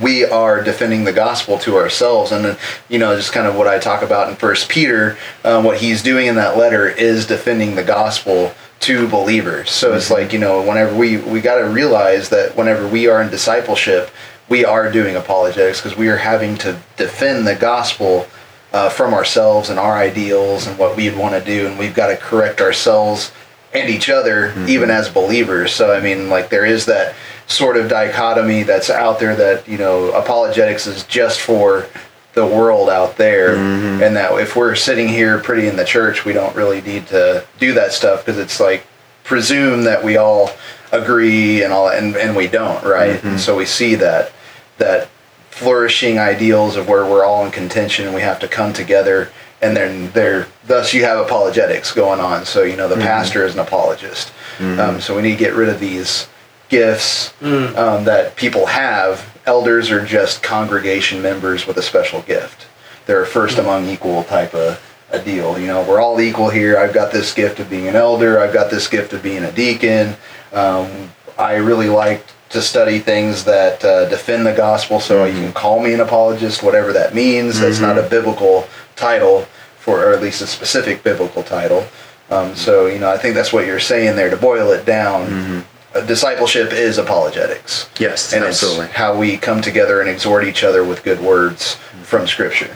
we 0.01 0.25
are 0.25 0.63
defending 0.63 1.03
the 1.03 1.13
gospel 1.13 1.57
to 1.59 1.75
ourselves. 1.77 2.31
And 2.31 2.45
then 2.45 2.57
you 2.89 2.99
know 2.99 3.15
just 3.15 3.33
kind 3.33 3.47
of 3.47 3.55
what 3.55 3.67
i 3.67 3.79
talk 3.79 4.01
about 4.01 4.29
in 4.29 4.35
first 4.35 4.69
peter 4.69 5.17
um, 5.43 5.63
what 5.63 5.77
he's 5.77 6.01
doing 6.01 6.27
in 6.27 6.35
that 6.35 6.57
letter 6.57 6.87
is 6.87 7.27
defending 7.27 7.75
the 7.75 7.83
gospel 7.83 8.53
to 8.81 9.07
believers. 9.07 9.71
So 9.71 9.93
it's 9.93 10.11
like 10.11 10.33
you 10.33 10.39
know 10.39 10.61
whenever 10.61 10.95
we 10.95 11.17
we 11.17 11.41
got 11.41 11.59
to 11.59 11.65
realize 11.69 12.29
that 12.29 12.55
whenever 12.55 12.87
we 12.87 13.07
are 13.07 13.21
in 13.21 13.29
discipleship 13.29 14.09
we 14.49 14.65
are 14.65 14.91
doing 14.91 15.15
apologetics 15.15 15.81
because 15.81 15.97
we 15.97 16.09
are 16.09 16.17
having 16.17 16.57
to 16.57 16.77
defend 16.97 17.47
the 17.47 17.55
gospel 17.55 18.27
uh, 18.73 18.89
from 18.89 19.13
ourselves 19.13 19.69
and 19.69 19.79
our 19.79 19.95
ideals 19.95 20.67
and 20.67 20.77
what 20.77 20.97
we'd 20.97 21.15
want 21.15 21.33
to 21.33 21.43
do. 21.43 21.67
And 21.67 21.79
we've 21.79 21.93
got 21.95 22.07
to 22.07 22.17
correct 22.17 22.59
ourselves 22.59 23.31
and 23.73 23.89
each 23.89 24.09
other 24.09 24.53
even 24.67 24.89
as 24.89 25.09
believers. 25.09 25.73
So 25.73 25.93
i 25.93 26.01
mean 26.01 26.29
like 26.29 26.49
there 26.49 26.65
is 26.65 26.85
that 26.87 27.15
sort 27.53 27.77
of 27.77 27.89
dichotomy 27.89 28.63
that's 28.63 28.89
out 28.89 29.19
there 29.19 29.35
that 29.35 29.67
you 29.67 29.77
know 29.77 30.11
apologetics 30.11 30.87
is 30.87 31.03
just 31.03 31.39
for 31.39 31.87
the 32.33 32.45
world 32.45 32.89
out 32.89 33.15
there. 33.17 33.55
Mm-hmm. 33.55 34.03
And 34.03 34.15
that 34.15 34.31
if 34.39 34.55
we're 34.55 34.75
sitting 34.75 35.07
here 35.07 35.39
pretty 35.39 35.67
in 35.67 35.75
the 35.75 35.85
church 35.85 36.25
we 36.25 36.33
don't 36.33 36.55
really 36.55 36.81
need 36.81 37.07
to 37.07 37.45
do 37.59 37.73
that 37.73 37.93
stuff 37.93 38.25
because 38.25 38.39
it's 38.39 38.59
like 38.59 38.85
presume 39.23 39.83
that 39.83 40.03
we 40.03 40.17
all 40.17 40.51
agree 40.91 41.63
and 41.63 41.71
all 41.71 41.89
and, 41.89 42.15
and 42.15 42.35
we 42.35 42.47
don't 42.47 42.83
right? 42.83 43.17
Mm-hmm. 43.17 43.27
And 43.27 43.39
so 43.39 43.55
we 43.55 43.65
see 43.65 43.95
that 43.95 44.31
that 44.79 45.09
flourishing 45.51 46.17
ideals 46.17 46.75
of 46.75 46.89
where 46.89 47.05
we're 47.05 47.23
all 47.23 47.45
in 47.45 47.51
contention 47.51 48.05
and 48.05 48.15
we 48.15 48.21
have 48.21 48.39
to 48.39 48.47
come 48.47 48.73
together 48.73 49.31
and 49.61 49.77
then 49.77 50.11
there 50.11 50.47
thus 50.65 50.93
you 50.93 51.03
have 51.03 51.19
apologetics 51.19 51.91
going 51.91 52.19
on. 52.19 52.45
So 52.45 52.63
you 52.63 52.75
know 52.75 52.87
the 52.87 52.95
mm-hmm. 52.95 53.03
pastor 53.03 53.45
is 53.45 53.53
an 53.53 53.59
apologist. 53.59 54.31
Um, 54.79 55.01
so 55.01 55.15
we 55.15 55.21
need 55.21 55.31
to 55.31 55.37
get 55.37 55.53
rid 55.53 55.69
of 55.69 55.79
these 55.79 56.27
gifts 56.73 57.33
um, 57.77 58.03
that 58.05 58.35
people 58.35 58.65
have 58.65 59.39
elders 59.45 59.91
are 59.91 60.03
just 60.05 60.41
congregation 60.41 61.21
members 61.21 61.67
with 61.67 61.77
a 61.77 61.81
special 61.81 62.21
gift. 62.23 62.67
They're 63.05 63.23
a 63.23 63.27
first 63.27 63.57
among 63.57 63.87
equal 63.87 64.23
type 64.23 64.53
of 64.55 64.81
a 65.13 65.23
deal 65.23 65.59
you 65.59 65.67
know 65.67 65.87
we're 65.87 66.01
all 66.01 66.19
equal 66.19 66.49
here. 66.49 66.77
I've 66.77 66.93
got 66.93 67.11
this 67.11 67.33
gift 67.33 67.59
of 67.59 67.69
being 67.69 67.87
an 67.87 67.95
elder 67.95 68.39
i've 68.39 68.53
got 68.53 68.71
this 68.71 68.87
gift 68.87 69.13
of 69.13 69.21
being 69.21 69.43
a 69.43 69.51
deacon. 69.51 70.15
Um, 70.51 71.11
i 71.37 71.55
really 71.55 71.89
like 71.89 72.25
to 72.49 72.61
study 72.61 72.99
things 72.99 73.43
that 73.43 73.83
uh, 73.85 74.09
defend 74.09 74.45
the 74.45 74.53
gospel 74.53 74.99
so 74.99 75.25
you 75.25 75.33
can 75.33 75.53
call 75.53 75.79
me 75.79 75.93
an 75.93 75.99
apologist 75.99 76.63
whatever 76.63 76.91
that 76.93 77.13
means. 77.13 77.59
That's 77.59 77.79
not 77.79 77.97
a 77.99 78.09
biblical 78.09 78.67
title 78.95 79.45
for 79.77 80.03
or 80.03 80.13
at 80.13 80.21
least 80.21 80.41
a 80.41 80.47
specific 80.47 81.03
biblical 81.03 81.43
title. 81.43 81.85
Um, 82.31 82.55
so 82.55 82.87
you 82.87 82.97
know 82.97 83.11
i 83.11 83.17
think 83.17 83.35
that's 83.35 83.53
what 83.53 83.67
you're 83.67 83.79
saying 83.79 84.15
there 84.15 84.31
to 84.31 84.37
boil 84.37 84.71
it 84.71 84.83
down. 84.85 85.21
Uh, 85.31 85.63
discipleship 86.01 86.71
is 86.71 86.97
apologetics. 86.97 87.89
Yes, 87.99 88.33
and 88.33 88.43
absolutely. 88.43 88.85
it's 88.85 88.95
how 88.95 89.17
we 89.17 89.37
come 89.37 89.61
together 89.61 90.01
and 90.01 90.09
exhort 90.09 90.43
each 90.43 90.63
other 90.63 90.83
with 90.83 91.03
good 91.03 91.19
words 91.19 91.75
from 92.03 92.27
scripture. 92.27 92.75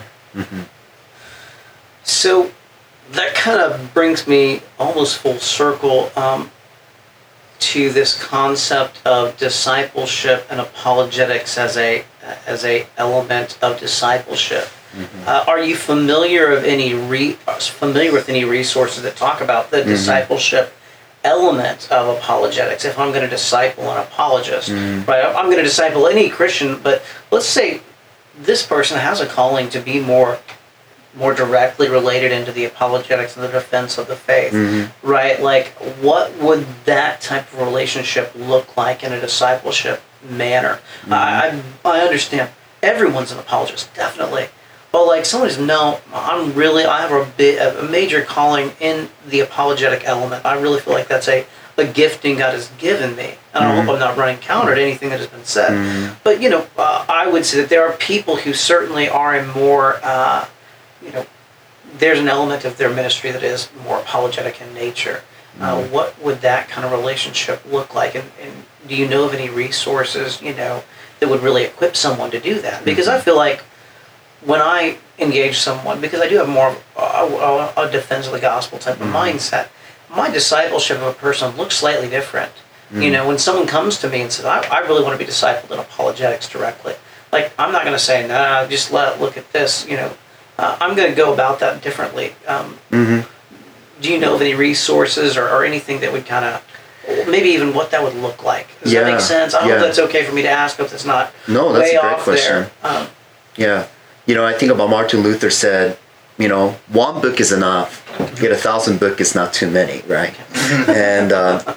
So 2.04 2.50
that 3.12 3.34
kind 3.34 3.60
of 3.60 3.92
brings 3.92 4.26
me 4.26 4.62
almost 4.78 5.18
full 5.18 5.38
circle 5.38 6.10
um, 6.16 6.50
to 7.58 7.90
this 7.90 8.22
concept 8.22 9.04
of 9.04 9.36
discipleship 9.36 10.46
and 10.50 10.60
apologetics 10.60 11.58
as 11.58 11.76
a 11.76 12.04
as 12.46 12.64
a 12.64 12.86
element 12.96 13.58
of 13.62 13.80
discipleship. 13.80 14.68
Uh, 15.26 15.44
are 15.46 15.62
you 15.62 15.76
familiar 15.76 16.50
of 16.50 16.64
any 16.64 16.94
re- 16.94 17.32
familiar 17.58 18.12
with 18.12 18.28
any 18.28 18.44
resources 18.44 19.02
that 19.02 19.16
talk 19.16 19.40
about 19.40 19.70
the 19.70 19.84
discipleship 19.84 20.72
element 21.24 21.90
of 21.90 22.16
apologetics? 22.16 22.84
If 22.84 22.98
I'm 22.98 23.10
going 23.10 23.24
to 23.24 23.30
disciple 23.30 23.90
an 23.90 23.98
apologist, 23.98 24.70
mm. 24.70 25.06
right? 25.06 25.24
I'm 25.24 25.46
going 25.46 25.58
to 25.58 25.62
disciple 25.62 26.06
any 26.06 26.28
Christian, 26.28 26.80
but 26.82 27.02
let's 27.30 27.46
say 27.46 27.80
this 28.36 28.64
person 28.66 28.98
has 28.98 29.20
a 29.20 29.26
calling 29.26 29.68
to 29.70 29.80
be 29.80 30.00
more 30.00 30.38
more 31.14 31.34
directly 31.34 31.88
related 31.88 32.30
into 32.30 32.52
the 32.52 32.64
apologetics 32.64 33.36
and 33.36 33.44
the 33.44 33.50
defense 33.50 33.98
of 33.98 34.06
the 34.06 34.14
faith, 34.14 34.52
mm-hmm. 34.52 35.06
right? 35.06 35.40
Like, 35.42 35.68
what 36.00 36.36
would 36.36 36.64
that 36.84 37.20
type 37.20 37.52
of 37.52 37.58
relationship 37.58 38.32
look 38.36 38.76
like 38.76 39.02
in 39.02 39.12
a 39.12 39.20
discipleship 39.20 40.00
manner? 40.22 40.80
Mm-hmm. 41.02 41.12
I, 41.12 41.62
I 41.84 41.98
I 41.98 42.00
understand 42.02 42.50
everyone's 42.82 43.32
an 43.32 43.38
apologist, 43.38 43.92
definitely, 43.94 44.48
but 44.92 45.06
like 45.06 45.24
someone 45.24 45.48
who's 45.48 45.58
no, 45.58 46.00
I'm 46.12 46.54
really 46.54 46.84
I 46.84 47.02
have 47.06 47.12
a 47.12 47.30
bit 47.36 47.60
a 47.60 47.82
major 47.82 48.22
calling 48.22 48.72
in 48.80 49.08
the 49.26 49.40
apologetic 49.40 50.04
element. 50.04 50.44
I 50.44 50.58
really 50.60 50.80
feel 50.80 50.94
like 50.94 51.08
that's 51.08 51.28
a 51.28 51.46
a 51.76 51.86
gifting 51.86 52.38
God 52.38 52.54
has 52.54 52.70
given 52.78 53.14
me, 53.14 53.34
and 53.54 53.62
I 53.64 53.74
hope 53.76 53.88
I'm 53.94 54.00
not 54.00 54.16
running 54.16 54.38
counter 54.38 54.74
to 54.74 54.82
anything 54.82 55.10
that 55.10 55.20
has 55.20 55.28
been 55.28 55.44
said. 55.44 56.16
But 56.24 56.42
you 56.42 56.50
know, 56.50 56.66
uh, 56.76 57.04
I 57.08 57.28
would 57.28 57.46
say 57.46 57.60
that 57.60 57.68
there 57.68 57.86
are 57.86 57.96
people 57.96 58.36
who 58.36 58.52
certainly 58.52 59.08
are 59.08 59.36
in 59.36 59.48
more. 59.50 60.00
Uh, 60.02 60.46
you 61.04 61.12
know, 61.12 61.24
there's 61.98 62.18
an 62.18 62.28
element 62.28 62.64
of 62.64 62.78
their 62.78 62.90
ministry 62.90 63.30
that 63.30 63.44
is 63.44 63.68
more 63.84 63.98
apologetic 64.00 64.60
in 64.60 64.74
nature. 64.74 65.22
Uh, 65.60 65.82
what 65.84 66.20
would 66.22 66.40
that 66.40 66.68
kind 66.68 66.84
of 66.84 66.92
relationship 66.92 67.64
look 67.70 67.94
like? 67.94 68.14
And, 68.14 68.30
and 68.40 68.64
do 68.86 68.94
you 68.94 69.08
know 69.08 69.24
of 69.24 69.34
any 69.34 69.48
resources, 69.48 70.40
you 70.40 70.54
know, 70.54 70.84
that 71.18 71.28
would 71.28 71.42
really 71.42 71.64
equip 71.64 71.96
someone 71.96 72.30
to 72.30 72.40
do 72.40 72.60
that? 72.60 72.84
Because 72.84 73.08
I 73.08 73.18
feel 73.20 73.36
like 73.36 73.64
when 74.44 74.60
I 74.60 74.98
engage 75.18 75.58
someone, 75.58 76.00
because 76.00 76.20
I 76.20 76.28
do 76.28 76.36
have 76.36 76.48
more 76.48 76.68
of 76.68 76.84
a, 76.96 77.00
a, 77.00 77.88
a 77.88 77.90
defense 77.90 78.26
of 78.26 78.32
the 78.32 78.40
gospel 78.40 78.78
type 78.78 79.00
of 79.00 79.08
mindset, 79.08 79.68
my 80.10 80.30
discipleship 80.30 80.98
of 80.98 81.04
a 81.08 81.12
person 81.12 81.56
looks 81.56 81.76
slightly 81.76 82.08
different. 82.08 82.52
You 82.90 83.10
know, 83.10 83.28
when 83.28 83.36
someone 83.36 83.66
comes 83.66 83.98
to 83.98 84.08
me 84.08 84.22
and 84.22 84.32
says, 84.32 84.46
I, 84.46 84.60
I 84.68 84.78
really 84.78 85.02
want 85.02 85.12
to 85.18 85.22
be 85.22 85.30
discipled 85.30 85.70
in 85.70 85.78
apologetics 85.78 86.48
directly, 86.48 86.94
like, 87.30 87.52
I'm 87.58 87.70
not 87.70 87.82
going 87.82 87.92
to 87.94 88.02
say, 88.02 88.26
nah, 88.26 88.66
just 88.66 88.90
let, 88.90 89.20
look 89.20 89.36
at 89.36 89.52
this, 89.52 89.86
you 89.86 89.96
know, 89.96 90.14
uh, 90.56 90.78
I'm 90.80 90.96
going 90.96 91.10
to 91.10 91.14
go 91.14 91.34
about 91.34 91.60
that 91.60 91.82
differently. 91.82 92.34
Um, 92.46 92.78
Do 92.90 94.10
you 94.12 94.18
know 94.18 94.36
of 94.36 94.40
any 94.40 94.54
resources 94.54 95.36
or, 95.36 95.46
or 95.48 95.64
anything 95.64 96.00
that 96.00 96.12
would 96.12 96.24
kind 96.24 96.46
of, 96.46 96.64
maybe 97.28 97.50
even 97.50 97.74
what 97.74 97.90
that 97.90 98.02
would 98.02 98.14
look 98.14 98.42
like? 98.42 98.68
Does 98.82 98.92
that 98.92 99.04
make 99.04 99.20
sense? 99.20 99.52
I 99.52 99.60
hope 99.60 99.68
yeah. 99.68 99.78
that's 99.78 99.98
okay 99.98 100.24
for 100.24 100.32
me 100.34 100.40
to 100.42 100.48
ask 100.48 100.80
if 100.80 100.90
it's 100.94 101.04
not 101.04 101.34
No, 101.46 101.72
that's 101.74 101.90
way 101.90 101.96
a 101.96 102.00
great 102.00 102.12
off 102.14 102.22
question. 102.22 102.52
there. 102.54 102.70
Um, 102.90 103.08
Yeah. 103.56 103.86
You 104.28 104.34
know, 104.34 104.44
I 104.44 104.52
think 104.52 104.70
about 104.70 104.90
Martin 104.90 105.22
Luther 105.22 105.48
said, 105.48 105.98
you 106.36 106.48
know, 106.48 106.76
one 106.88 107.22
book 107.22 107.40
is 107.40 107.50
enough, 107.50 108.04
yet 108.42 108.52
a 108.52 108.56
thousand 108.56 109.00
book 109.00 109.22
is 109.22 109.34
not 109.34 109.54
too 109.54 109.70
many, 109.70 110.02
right? 110.06 110.38
and, 110.86 111.32
uh, 111.32 111.74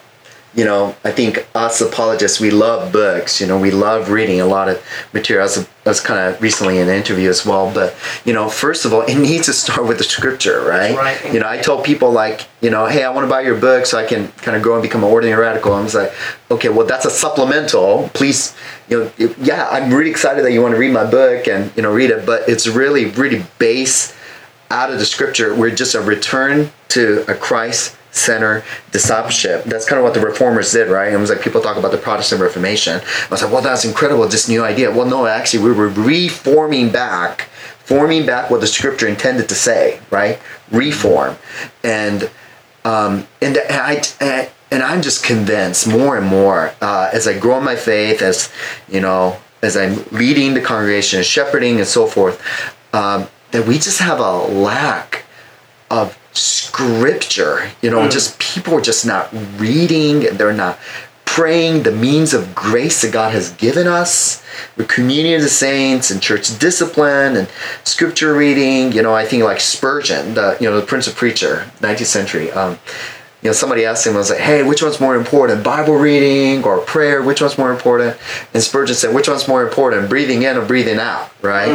you 0.53 0.65
know, 0.65 0.93
I 1.05 1.11
think 1.11 1.47
us 1.55 1.79
apologists, 1.79 2.41
we 2.41 2.51
love 2.51 2.91
books, 2.91 3.39
you 3.39 3.47
know, 3.47 3.57
we 3.57 3.71
love 3.71 4.09
reading 4.09 4.41
a 4.41 4.45
lot 4.45 4.67
of 4.67 4.83
material. 5.13 5.47
I 5.47 5.65
was, 5.85 5.99
kind 6.01 6.19
of 6.19 6.41
recently 6.41 6.77
in 6.77 6.89
an 6.89 6.95
interview 6.95 7.29
as 7.29 7.45
well, 7.45 7.73
but, 7.73 7.95
you 8.25 8.33
know, 8.33 8.49
first 8.49 8.83
of 8.83 8.93
all, 8.93 9.01
it 9.01 9.15
needs 9.29 9.45
to 9.45 9.53
start 9.53 9.87
with 9.87 9.97
the 9.97 10.03
scripture, 10.03 10.61
right? 10.61 10.95
Right. 10.95 11.33
You 11.33 11.39
know, 11.39 11.47
I 11.47 11.57
told 11.57 11.85
people 11.85 12.11
like, 12.11 12.47
you 12.59 12.69
know, 12.69 12.85
hey, 12.85 13.03
I 13.03 13.11
want 13.11 13.23
to 13.25 13.29
buy 13.29 13.41
your 13.41 13.59
book 13.59 13.85
so 13.85 13.97
I 13.97 14.05
can 14.05 14.27
kind 14.33 14.57
of 14.57 14.61
grow 14.61 14.73
and 14.73 14.83
become 14.83 15.03
an 15.03 15.09
ordinary 15.09 15.41
radical. 15.41 15.73
I 15.73 15.81
was 15.81 15.95
like, 15.95 16.13
okay, 16.51 16.69
well, 16.69 16.85
that's 16.85 17.05
a 17.05 17.09
supplemental. 17.09 18.09
Please, 18.13 18.53
you 18.89 18.99
know, 18.99 19.11
it- 19.17 19.37
yeah, 19.39 19.69
I'm 19.71 19.93
really 19.93 20.11
excited 20.11 20.43
that 20.43 20.51
you 20.51 20.61
want 20.61 20.73
to 20.73 20.79
read 20.79 20.91
my 20.91 21.09
book 21.09 21.47
and, 21.47 21.71
you 21.77 21.81
know, 21.81 21.93
read 21.93 22.09
it, 22.09 22.25
but 22.25 22.47
it's 22.49 22.67
really, 22.67 23.05
really 23.05 23.45
based 23.57 24.15
out 24.69 24.91
of 24.91 24.99
the 24.99 25.05
scripture. 25.05 25.55
We're 25.55 25.73
just 25.75 25.95
a 25.95 26.01
return 26.01 26.71
to 26.89 27.23
a 27.31 27.35
Christ 27.35 27.95
center 28.11 28.63
discipleship. 28.91 29.63
That's 29.63 29.85
kind 29.85 29.99
of 29.99 30.03
what 30.03 30.13
the 30.13 30.19
reformers 30.19 30.71
did, 30.71 30.89
right? 30.89 31.11
It 31.11 31.17
was 31.17 31.29
like 31.29 31.41
people 31.41 31.61
talk 31.61 31.77
about 31.77 31.91
the 31.91 31.97
Protestant 31.97 32.41
Reformation. 32.41 32.99
I 32.99 33.27
was 33.29 33.41
like, 33.41 33.51
well, 33.51 33.61
that's 33.61 33.85
incredible, 33.85 34.27
this 34.27 34.49
new 34.49 34.63
idea. 34.63 34.91
Well, 34.91 35.07
no, 35.07 35.25
actually, 35.25 35.63
we 35.63 35.71
were 35.71 35.87
reforming 35.87 36.91
back, 36.91 37.49
forming 37.79 38.25
back 38.25 38.51
what 38.51 38.61
the 38.61 38.67
scripture 38.67 39.07
intended 39.07 39.49
to 39.49 39.55
say, 39.55 39.99
right? 40.09 40.39
Reform. 40.71 41.37
And 41.83 42.29
um, 42.83 43.27
and 43.41 43.59
I 43.69 44.01
and 44.71 44.81
I'm 44.81 45.01
just 45.01 45.23
convinced 45.23 45.87
more 45.87 46.17
and 46.17 46.25
more 46.25 46.73
uh, 46.81 47.09
as 47.13 47.27
I 47.27 47.37
grow 47.37 47.59
in 47.59 47.63
my 47.63 47.75
faith, 47.75 48.21
as 48.21 48.51
you 48.89 49.01
know, 49.01 49.37
as 49.61 49.77
I'm 49.77 50.03
leading 50.11 50.53
the 50.53 50.61
congregation, 50.61 51.21
shepherding, 51.23 51.77
and 51.77 51.87
so 51.87 52.07
forth, 52.07 52.41
um, 52.93 53.27
that 53.51 53.67
we 53.67 53.75
just 53.75 53.99
have 53.99 54.19
a 54.19 54.31
lack 54.37 55.25
of 55.89 56.17
scripture. 56.33 57.69
You 57.81 57.89
know, 57.89 58.07
just 58.09 58.39
people 58.39 58.75
are 58.75 58.81
just 58.81 59.05
not 59.05 59.29
reading. 59.57 60.27
And 60.27 60.37
they're 60.37 60.53
not 60.53 60.79
praying, 61.25 61.83
the 61.83 61.91
means 61.91 62.33
of 62.33 62.53
grace 62.53 63.01
that 63.01 63.13
God 63.13 63.31
has 63.31 63.53
given 63.53 63.87
us, 63.87 64.43
the 64.75 64.83
communion 64.83 65.35
of 65.35 65.41
the 65.41 65.49
saints, 65.49 66.11
and 66.11 66.21
church 66.21 66.59
discipline, 66.59 67.37
and 67.37 67.47
scripture 67.85 68.33
reading. 68.33 68.91
You 68.91 69.01
know, 69.01 69.13
I 69.13 69.25
think 69.25 69.43
like 69.43 69.61
Spurgeon, 69.61 70.33
the 70.33 70.57
you 70.59 70.69
know 70.69 70.79
the 70.79 70.85
Prince 70.85 71.07
of 71.07 71.15
Preacher, 71.15 71.71
19th 71.79 72.05
century. 72.05 72.51
Um, 72.51 72.79
you 73.41 73.49
know, 73.49 73.53
somebody 73.53 73.85
asked 73.85 74.05
him, 74.05 74.13
I 74.13 74.17
was 74.17 74.29
like, 74.29 74.39
hey, 74.39 74.61
which 74.61 74.83
one's 74.83 74.99
more 74.99 75.15
important, 75.15 75.63
Bible 75.63 75.95
reading 75.95 76.63
or 76.63 76.79
prayer? 76.79 77.23
Which 77.23 77.41
one's 77.41 77.57
more 77.57 77.71
important? 77.71 78.17
And 78.53 78.61
Spurgeon 78.61 78.95
said, 78.95 79.15
which 79.15 79.27
one's 79.27 79.47
more 79.47 79.63
important, 79.63 80.09
breathing 80.09 80.43
in 80.43 80.57
or 80.57 80.65
breathing 80.65 80.99
out, 80.99 81.31
right? 81.41 81.69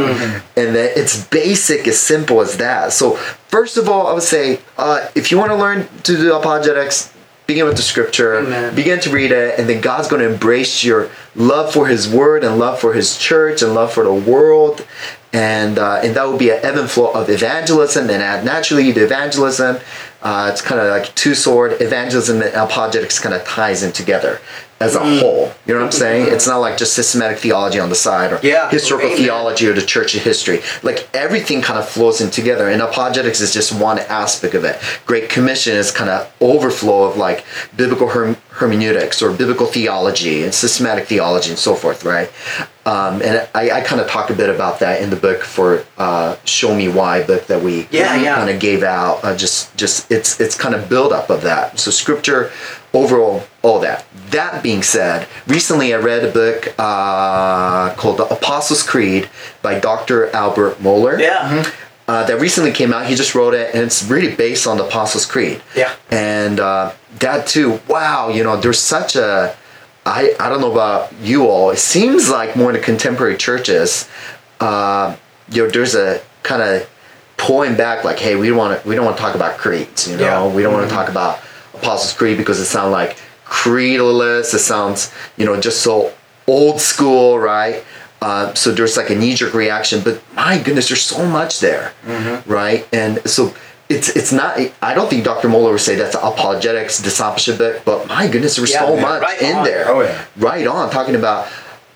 And 0.57 0.77
that 0.77 0.97
it's 0.97 1.27
basic, 1.27 1.89
as 1.89 1.99
simple 1.99 2.41
as 2.41 2.59
that. 2.59 2.93
So, 2.93 3.17
first 3.49 3.79
of 3.79 3.89
all, 3.89 4.07
I 4.07 4.13
would 4.13 4.23
say, 4.23 4.61
uh, 4.79 5.09
if 5.17 5.33
you 5.33 5.39
want 5.39 5.51
to 5.51 5.57
learn 5.57 5.89
to 6.05 6.17
do 6.17 6.35
apologetics, 6.35 7.13
begin 7.47 7.67
with 7.67 7.77
the 7.77 7.83
scripture, 7.83 8.39
Amen. 8.39 8.75
begin 8.75 9.01
to 9.01 9.11
read 9.11 9.33
it, 9.33 9.59
and 9.59 9.69
then 9.69 9.81
God's 9.81 10.09
going 10.09 10.23
to 10.23 10.33
embrace 10.33 10.85
your 10.85 11.11
love 11.35 11.73
for 11.73 11.87
His 11.87 12.09
Word 12.09 12.45
and 12.45 12.59
love 12.59 12.81
for 12.81 12.93
His 12.93 13.19
church 13.19 13.63
and 13.63 13.75
love 13.75 13.93
for 13.93 14.05
the 14.05 14.15
world. 14.15 14.87
And, 15.33 15.79
uh, 15.79 16.01
and 16.03 16.17
that 16.17 16.25
will 16.25 16.39
be 16.39 16.51
an 16.51 16.61
ebb 16.63 16.77
and 16.77 16.91
flow 16.91 17.13
of 17.13 17.29
evangelism 17.29 18.09
and 18.09 18.23
add 18.23 18.45
naturally 18.45 18.93
to 18.93 19.05
evangelism. 19.05 19.79
Uh, 20.27 20.49
it's 20.51 20.61
kind 20.61 20.81
of 20.81 20.89
like 20.89 21.15
two 21.15 21.37
sword. 21.37 21.81
Evangelism 21.81 22.43
and 22.43 22.53
apologetics 22.53 23.17
kind 23.21 23.33
of 23.33 23.45
ties 23.45 23.85
in 23.85 23.93
together 23.93 24.41
as 24.81 24.97
a 24.97 24.99
Mm. 24.99 25.21
whole. 25.21 25.53
You 25.67 25.73
know 25.75 25.79
what 25.81 25.87
I'm 25.87 25.93
saying? 25.93 26.27
It's 26.35 26.49
not 26.49 26.57
like 26.59 26.77
just 26.77 26.95
systematic 26.95 27.39
theology 27.39 27.79
on 27.79 27.91
the 27.91 27.95
side 27.95 28.33
or 28.33 28.41
Yeah. 28.43 28.69
historical 28.69 29.11
Amen. 29.11 29.23
theology 29.23 29.69
or 29.69 29.73
the 29.73 29.83
church 29.95 30.17
of 30.17 30.23
history. 30.23 30.63
Like 30.83 31.07
everything 31.15 31.63
kind 31.63 31.79
of 31.79 31.89
flows 31.89 32.21
in 32.21 32.31
together, 32.31 32.69
and 32.69 32.83
apologetics 32.83 33.41
is 33.41 33.53
just 33.55 33.71
one 33.73 34.01
aspect 34.01 34.55
of 34.55 34.65
it. 34.65 34.77
Great 35.07 35.29
Commission 35.29 35.77
is 35.77 35.93
kind 35.93 36.11
of 36.11 36.27
overflow 36.41 37.05
of 37.05 37.17
like 37.17 37.45
biblical 37.77 38.09
herm- 38.09 38.37
hermeneutics 38.51 39.23
or 39.23 39.31
biblical 39.31 39.67
theology 39.67 40.43
and 40.43 40.53
systematic 40.53 41.07
theology 41.07 41.51
and 41.51 41.59
so 41.59 41.77
forth, 41.77 42.05
right? 42.05 42.31
Um, 42.87 43.21
and 43.21 43.49
I, 43.53 43.71
I 43.73 43.81
kind 43.81 44.01
of 44.01 44.07
talk 44.09 44.31
a 44.31 44.35
bit 44.35 44.49
about 44.49 44.79
that 44.79 45.03
in 45.03 45.11
the 45.11 45.17
book 45.17 45.43
for 45.43 45.85
uh, 45.99 46.37
"Show 46.45 46.73
Me 46.75 46.89
Why" 46.89 47.23
book 47.25 47.47
that 47.49 47.61
we 47.61 47.89
Yeah, 47.91 48.15
yeah. 48.17 48.37
kind 48.37 48.49
of 48.49 48.61
gave 48.61 48.85
out. 48.85 49.25
Uh, 49.25 49.37
just, 49.37 49.77
just 49.77 50.09
it's 50.11 50.41
it's 50.41 50.55
kind 50.57 50.73
of 50.75 50.89
build 50.89 51.13
up 51.13 51.29
of 51.29 51.43
that. 51.43 51.81
So 51.81 51.91
scripture, 51.91 52.53
overall, 52.95 53.43
all 53.63 53.81
that. 53.81 54.05
That 54.31 54.63
being 54.63 54.83
said, 54.85 55.27
recently 55.49 55.93
I 55.95 55.99
read 55.99 56.25
a 56.25 56.31
book 56.31 56.73
uh, 56.79 57.93
called 57.97 58.19
"The 58.19 58.27
Apostles' 58.33 58.85
Creed" 58.85 59.29
by 59.63 59.81
Dr. 59.81 60.31
Albert 60.31 60.77
Mohler. 60.79 61.19
Yeah. 61.21 61.65
Uh, 62.09 62.25
that 62.25 62.41
recently 62.41 62.71
came 62.71 62.93
out. 62.93 63.07
He 63.07 63.17
just 63.17 63.35
wrote 63.35 63.53
it, 63.53 63.75
and 63.75 63.83
it's 63.83 64.05
really 64.05 64.33
based 64.37 64.65
on 64.69 64.77
the 64.77 64.85
Apostles' 64.87 65.27
Creed. 65.27 65.61
Yeah. 65.75 65.93
And 66.09 66.61
uh, 66.61 66.93
that 67.19 67.49
too. 67.49 67.81
Wow. 67.89 68.29
You 68.29 68.45
know, 68.45 68.57
there's 68.57 68.79
such 68.79 69.17
a. 69.17 69.57
I 70.07 70.35
I 70.39 70.49
don't 70.49 70.61
know 70.61 70.73
about 70.73 71.13
you 71.21 71.49
all. 71.49 71.71
It 71.71 71.79
seems 71.79 72.31
like 72.31 72.55
more 72.57 72.71
in 72.71 72.77
the 72.77 72.83
contemporary 72.83 73.37
churches, 73.37 74.09
uh, 74.61 75.17
you 75.51 75.65
know, 75.65 75.71
there's 75.71 75.95
a 75.95 76.21
kind 76.45 76.63
of 76.63 76.89
pulling 77.37 77.77
back, 77.77 78.05
like, 78.05 78.19
hey, 78.19 78.37
we 78.37 78.49
don't 78.49 78.57
want 78.57 78.81
to 78.83 78.89
we 78.89 78.95
don't 78.95 79.05
want 79.05 79.17
to 79.17 79.23
talk 79.23 79.35
about 79.35 79.59
creeds. 79.59 80.09
You 80.09 80.17
know, 80.17 80.25
Yeah. 80.49 80.55
we 80.55 80.63
don't 80.63 80.73
want 80.73 80.89
to 80.89 80.95
talk 80.95 81.09
about 81.09 81.41
Apostles' 81.75 82.13
Creed 82.17 82.39
because 82.39 82.61
it 82.61 82.67
sounds 82.67 82.93
like 82.93 83.19
creedalist. 83.45 84.55
It 84.55 84.61
sounds 84.61 85.13
you 85.37 85.45
know 85.45 85.61
just 85.61 85.83
so 85.83 86.13
old 86.47 86.81
school, 86.81 87.39
right? 87.39 87.83
Uh, 88.23 88.55
so 88.55 88.73
there's 88.73 88.97
like 88.97 89.11
a 89.11 89.15
knee-jerk 89.15 89.53
reaction, 89.53 90.01
but 90.03 90.23
my 90.35 90.57
goodness, 90.59 90.89
there's 90.89 91.03
so 91.03 91.27
much 91.27 91.61
there, 91.61 91.93
right? 92.47 92.89
And 92.93 93.21
so 93.29 93.53
it's 93.89 94.09
it's 94.11 94.33
not. 94.33 94.59
I 94.83 94.95
don't 94.95 95.09
think 95.09 95.25
Dr. 95.25 95.49
Mohler 95.49 95.73
would 95.73 95.81
say 95.81 95.95
that's 95.95 96.15
apologetics 96.17 97.01
discipleship 97.01 97.59
book, 97.59 97.83
but 97.85 98.09
my 98.09 98.27
goodness, 98.29 98.57
there's 98.57 98.73
Yeah, 98.73 98.87
so 98.87 98.95
yeah, 98.95 99.01
much 99.03 99.23
right 99.23 99.43
in 99.43 99.57
on. 99.57 99.65
there. 99.65 99.85
Oh, 99.89 100.01
yeah. 100.03 100.25
right 100.37 100.67
on. 100.67 100.91
Talking 100.91 101.15
about. 101.17 101.49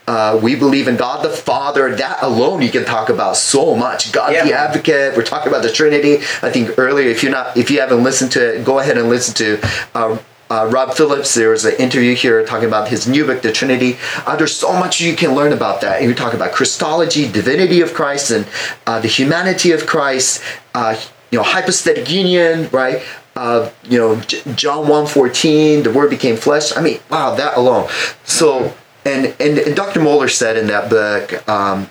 Uh, 0.09 0.41
we 0.43 0.57
believe 0.57 0.89
in 0.89 0.97
God 0.97 1.25
the 1.25 1.29
Father. 1.31 1.95
That 1.95 2.19
alone, 2.23 2.63
you 2.63 2.71
can 2.71 2.85
talk 2.85 3.11
about 3.11 3.37
so 3.37 3.77
much. 3.77 4.11
God 4.11 4.31
the 4.31 4.49
Yeah. 4.49 4.65
Advocate. 4.65 5.17
We're 5.17 5.23
talking 5.23 5.49
about 5.53 5.63
the 5.63 5.71
Trinity. 5.71 6.17
I 6.43 6.51
think 6.51 6.77
earlier, 6.79 7.09
if 7.09 7.23
you're 7.23 7.31
not, 7.31 7.57
if 7.57 7.71
you 7.71 7.79
haven't 7.81 8.03
listened 8.03 8.33
to 8.33 8.57
it, 8.57 8.65
go 8.65 8.81
ahead 8.81 8.99
and 8.99 9.09
listen 9.09 9.35
to 9.35 9.61
uh, 9.95 10.19
uh, 10.51 10.67
Rob 10.69 10.95
Phillips. 10.95 11.35
There 11.35 11.51
was 11.51 11.65
an 11.65 11.77
interview 11.77 12.17
here 12.17 12.45
talking 12.45 12.67
about 12.67 12.89
his 12.89 13.07
new 13.07 13.25
book, 13.25 13.43
The 13.43 13.53
Trinity. 13.53 13.99
Uh, 14.27 14.35
there's 14.35 14.57
so 14.57 14.73
much 14.73 15.01
you 15.01 15.15
can 15.15 15.33
learn 15.37 15.53
about 15.53 15.81
that. 15.83 16.01
And 16.01 16.09
we 16.09 16.15
talk 16.15 16.35
about 16.35 16.51
Christology, 16.53 17.31
divinity 17.31 17.81
of 17.81 17.95
Christ, 17.95 18.33
and 18.33 18.47
uh, 18.89 18.99
the 18.99 19.07
humanity 19.09 19.71
of 19.71 19.87
Christ. 19.87 20.43
You 21.31 21.39
know, 21.39 21.45
hypostatic 21.45 22.11
union, 22.11 22.69
right? 22.73 23.03
Uh, 23.37 23.71
you 23.85 23.99
know, 23.99 24.17
J- 24.21 24.43
John 24.55 24.87
1.14, 24.87 25.85
the 25.85 25.93
word 25.93 26.11
became 26.11 26.37
flesh. 26.37 26.77
I 26.77 26.81
mean, 26.83 26.99
wow, 27.11 27.35
that 27.37 27.57
alone. 27.57 27.89
So, 28.25 28.75
and, 29.05 29.27
and, 29.41 29.59
and 29.59 29.77
Dr. 29.77 30.01
Mohler 30.01 30.29
said 30.31 30.57
in 30.57 30.67
that 30.67 30.91
book, 30.91 31.49
um, 31.49 31.89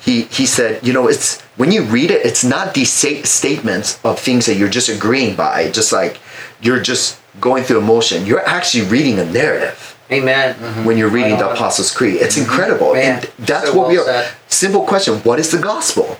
he, 0.00 0.22
he 0.22 0.46
said, 0.46 0.84
you 0.86 0.92
know, 0.94 1.08
it's 1.08 1.40
when 1.56 1.70
you 1.70 1.82
read 1.84 2.10
it, 2.10 2.24
it's 2.24 2.42
not 2.42 2.72
these 2.74 2.90
sta- 2.90 3.22
statements 3.24 4.00
of 4.02 4.18
things 4.18 4.46
that 4.46 4.56
you're 4.56 4.70
just 4.70 4.88
agreeing 4.88 5.36
by, 5.36 5.70
just 5.70 5.92
like 5.92 6.18
you're 6.62 6.80
just 6.80 7.20
going 7.40 7.62
through 7.64 7.78
emotion. 7.78 8.24
You're 8.24 8.44
actually 8.46 8.86
reading 8.86 9.18
a 9.18 9.24
narrative 9.26 9.98
Amen. 10.10 10.54
when 10.86 10.96
you're 10.96 11.10
reading 11.10 11.36
the. 11.36 11.50
Apostles' 11.50 11.90
Creed. 11.94 12.14
It's 12.16 12.38
incredible. 12.38 12.94
Man, 12.94 13.18
and 13.18 13.46
that's 13.46 13.66
so 13.66 13.76
what 13.76 13.88
we 13.88 13.98
are. 13.98 14.04
said. 14.04 14.32
Simple 14.48 14.84
question 14.86 15.16
What 15.18 15.38
is 15.38 15.50
the 15.52 15.58
gospel? 15.58 16.16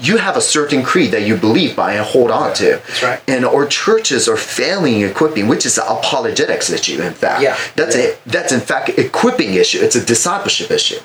You 0.00 0.16
have 0.16 0.36
a 0.36 0.40
certain 0.40 0.82
creed 0.82 1.10
that 1.10 1.22
you 1.22 1.36
believe 1.36 1.76
by 1.76 1.92
and 1.94 2.04
hold 2.04 2.30
on 2.30 2.54
to. 2.54 2.80
That's 2.86 3.02
right. 3.02 3.20
And 3.28 3.44
our 3.44 3.66
churches 3.66 4.28
are 4.28 4.36
failing 4.36 5.02
equipping, 5.02 5.46
which 5.46 5.66
is 5.66 5.76
an 5.78 5.84
apologetics 5.88 6.70
issue, 6.70 7.00
in 7.02 7.12
fact. 7.12 7.42
Yeah. 7.42 7.56
That's 7.76 7.96
a 7.96 8.16
that's 8.26 8.52
in 8.52 8.60
fact 8.60 8.88
equipping 8.90 9.54
issue. 9.54 9.78
It's 9.82 9.96
a 9.96 10.04
discipleship 10.04 10.70
issue. 10.70 10.98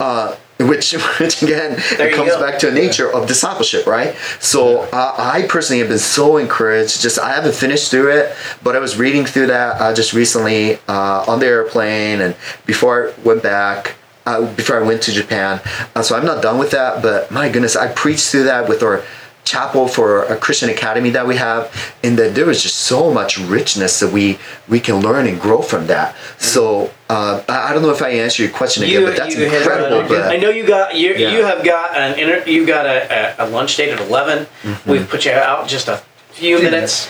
Uh, 0.00 0.36
which, 0.60 0.92
which 1.20 1.42
again 1.42 1.80
There 1.96 2.08
it 2.08 2.14
comes 2.14 2.30
go. 2.30 2.40
back 2.40 2.58
to 2.60 2.68
a 2.68 2.72
nature 2.72 3.12
of 3.12 3.26
discipleship, 3.26 3.86
right? 3.86 4.14
So 4.40 4.80
uh, 4.92 5.14
I 5.18 5.46
personally 5.48 5.80
have 5.80 5.88
been 5.88 5.98
so 5.98 6.36
encouraged. 6.36 7.00
Just 7.02 7.18
I 7.18 7.32
haven't 7.32 7.54
finished 7.54 7.90
through 7.90 8.10
it, 8.16 8.34
but 8.62 8.76
I 8.76 8.78
was 8.78 8.96
reading 8.96 9.24
through 9.26 9.48
that 9.48 9.80
uh, 9.80 9.94
just 9.94 10.12
recently 10.12 10.78
uh, 10.88 11.24
on 11.26 11.40
the 11.40 11.46
airplane 11.46 12.20
and 12.20 12.36
before 12.66 13.10
I 13.10 13.20
went 13.22 13.42
back. 13.42 13.94
Uh, 14.26 14.50
before 14.54 14.82
I 14.82 14.82
went 14.82 15.02
to 15.02 15.12
Japan, 15.12 15.60
uh, 15.94 16.02
so 16.02 16.16
I'm 16.16 16.24
not 16.24 16.42
done 16.42 16.58
with 16.58 16.70
that. 16.70 17.02
But 17.02 17.30
my 17.30 17.50
goodness, 17.50 17.76
I 17.76 17.92
preached 17.92 18.30
through 18.30 18.44
that 18.44 18.68
with 18.68 18.82
our 18.82 19.04
chapel 19.44 19.86
for 19.86 20.24
a 20.24 20.36
Christian 20.36 20.70
academy 20.70 21.10
that 21.10 21.26
we 21.26 21.36
have, 21.36 21.94
and 22.02 22.18
that 22.18 22.34
there 22.34 22.46
was 22.46 22.62
just 22.62 22.76
so 22.76 23.12
much 23.12 23.38
richness 23.38 24.00
that 24.00 24.12
we 24.12 24.38
we 24.68 24.80
can 24.80 25.00
learn 25.00 25.26
and 25.26 25.40
grow 25.40 25.62
from 25.62 25.86
that. 25.88 26.16
So 26.38 26.90
uh, 27.08 27.42
I, 27.48 27.72
don't 27.72 27.82
know 27.82 27.90
if 27.90 28.02
I 28.02 28.10
answered 28.10 28.44
your 28.44 28.52
question 28.52 28.82
again, 28.82 29.04
but 29.04 29.16
that's 29.16 29.34
incredible. 29.34 30.08
but 30.08 30.22
I 30.32 30.36
know 30.36 30.48
you 30.48 30.66
got 30.66 30.96
you 30.96 31.14
Yeah. 31.14 31.32
you 31.32 31.44
have 31.44 31.64
got 31.64 31.96
an 31.96 32.18
inter, 32.18 32.42
you 32.48 32.66
got 32.66 32.86
a, 32.86 33.44
a, 33.44 33.46
lunch 33.48 33.76
date 33.76 33.90
at 33.90 34.00
11 34.00 34.46
Mm-hmm. 34.64 34.90
We've 34.90 35.08
put 35.08 35.26
you 35.26 35.32
out 35.32 35.68
just 35.68 35.88
a 35.88 36.02
few 36.30 36.58
minutes, 36.62 37.08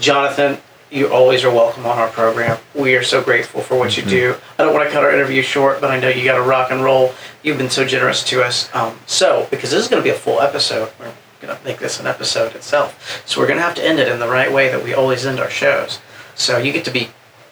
Jonathan. 0.00 0.58
You 0.90 1.08
always 1.12 1.42
are 1.44 1.50
welcome 1.50 1.84
on 1.84 1.98
our 1.98 2.08
program. 2.08 2.58
We 2.74 2.94
are 2.94 3.02
so 3.02 3.20
grateful 3.22 3.60
for 3.60 3.76
what 3.76 3.90
Mm-hmm. 3.90 4.08
you 4.08 4.14
do. 4.14 4.34
I 4.58 4.62
don't 4.64 4.72
want 4.72 4.86
to 4.86 4.92
cut 4.92 5.02
our 5.02 5.10
interview 5.12 5.42
short, 5.42 5.80
but 5.80 5.90
I 5.90 5.98
know 5.98 6.08
you 6.08 6.24
got 6.24 6.36
to 6.36 6.42
rock 6.42 6.70
and 6.70 6.82
roll. 6.82 7.12
You've 7.42 7.58
been 7.58 7.70
so 7.70 7.84
generous 7.84 8.22
to 8.24 8.42
us. 8.44 8.72
Um, 8.74 8.98
so 9.06 9.48
because 9.50 9.70
this 9.72 9.82
is 9.82 9.88
going 9.88 10.00
to 10.02 10.04
be 10.08 10.14
a 10.14 10.18
full 10.18 10.40
episode, 10.40 10.90
we're 11.00 11.12
going 11.40 11.56
to 11.56 11.64
make 11.64 11.78
this 11.78 11.98
an 11.98 12.06
episode 12.06 12.54
itself. 12.54 13.22
So 13.26 13.40
we're 13.40 13.48
going 13.48 13.58
to 13.58 13.64
have 13.64 13.74
to 13.76 13.84
end 13.84 13.98
it 13.98 14.08
in 14.08 14.20
the 14.20 14.28
right 14.28 14.52
way 14.52 14.68
that 14.68 14.82
we 14.84 14.94
always 14.94 15.26
end 15.26 15.40
our 15.40 15.50
shows. 15.50 15.98
So 16.36 16.58
you 16.58 16.72
get 16.72 16.84
to 16.84 16.90
be 16.92 17.08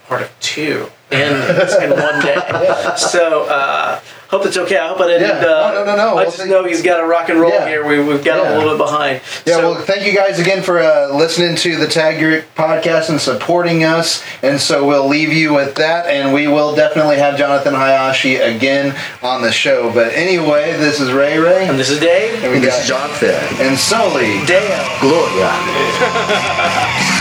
part 0.07 0.23
of 0.23 0.31
two 0.41 0.91
endings 1.11 1.75
in 1.75 1.91
one 1.91 2.21
day. 2.23 2.37
So 2.97 3.45
uh, 3.47 4.01
hope 4.37 4.47
it's 4.47 4.57
okay. 4.57 4.77
I 4.79 4.89
hope 4.89 5.01
I 5.01 5.07
didn't. 5.07 5.29
Yeah. 5.29 5.47
Uh, 5.47 5.71
No, 5.73 5.85
no, 5.85 5.85
no, 5.85 5.97
no. 5.97 6.09
I 6.11 6.15
Well, 6.15 6.25
just 6.31 6.47
know 6.47 6.65
he's 6.65 6.83
got 6.83 6.99
to 6.99 7.07
rock 7.07 7.29
and 7.29 7.41
roll 7.41 7.53
Yeah. 7.53 7.67
here. 7.69 7.87
We, 7.87 8.03
we've 8.03 8.25
got 8.25 8.39
Yeah. 8.43 8.55
a 8.55 8.59
little 8.59 8.77
bit 8.77 8.79
behind. 8.85 9.21
Yeah, 9.47 9.55
so, 9.57 9.71
well, 9.73 9.81
thank 9.83 10.05
you 10.07 10.13
guys 10.15 10.39
again 10.39 10.63
for 10.63 10.81
uh, 10.81 11.09
listening 11.15 11.57
to 11.57 11.77
the 11.77 11.87
Tag 11.87 12.21
Your 12.21 12.43
podcast 12.57 13.09
and 13.11 13.21
supporting 13.21 13.85
us. 13.85 14.23
And 14.43 14.61
so 14.61 14.85
we'll 14.87 15.07
leave 15.09 15.33
you 15.33 15.55
with 15.55 15.77
that, 15.77 16.07
and 16.07 16.33
we 16.35 16.47
will 16.49 16.75
definitely 16.75 17.17
have 17.19 17.37
Jonathan 17.39 17.75
Hayashi 17.75 18.37
again 18.37 18.95
on 19.23 19.43
the 19.43 19.53
show. 19.53 19.91
But 19.93 20.13
anyway, 20.15 20.73
this 20.79 21.01
is 21.01 21.13
Ray 21.13 21.39
Ray, 21.39 21.67
and 21.69 21.79
this 21.79 21.91
is 21.91 22.01
Dave. 22.01 22.43
and 22.43 22.51
we 22.51 22.57
and 22.59 22.65
this 22.65 22.75
got 22.89 23.11
is 23.11 23.21
Jonathan. 23.23 23.67
and 23.67 23.79
Soli. 23.79 24.45
Dale. 24.47 24.85
Gloria. 25.01 25.53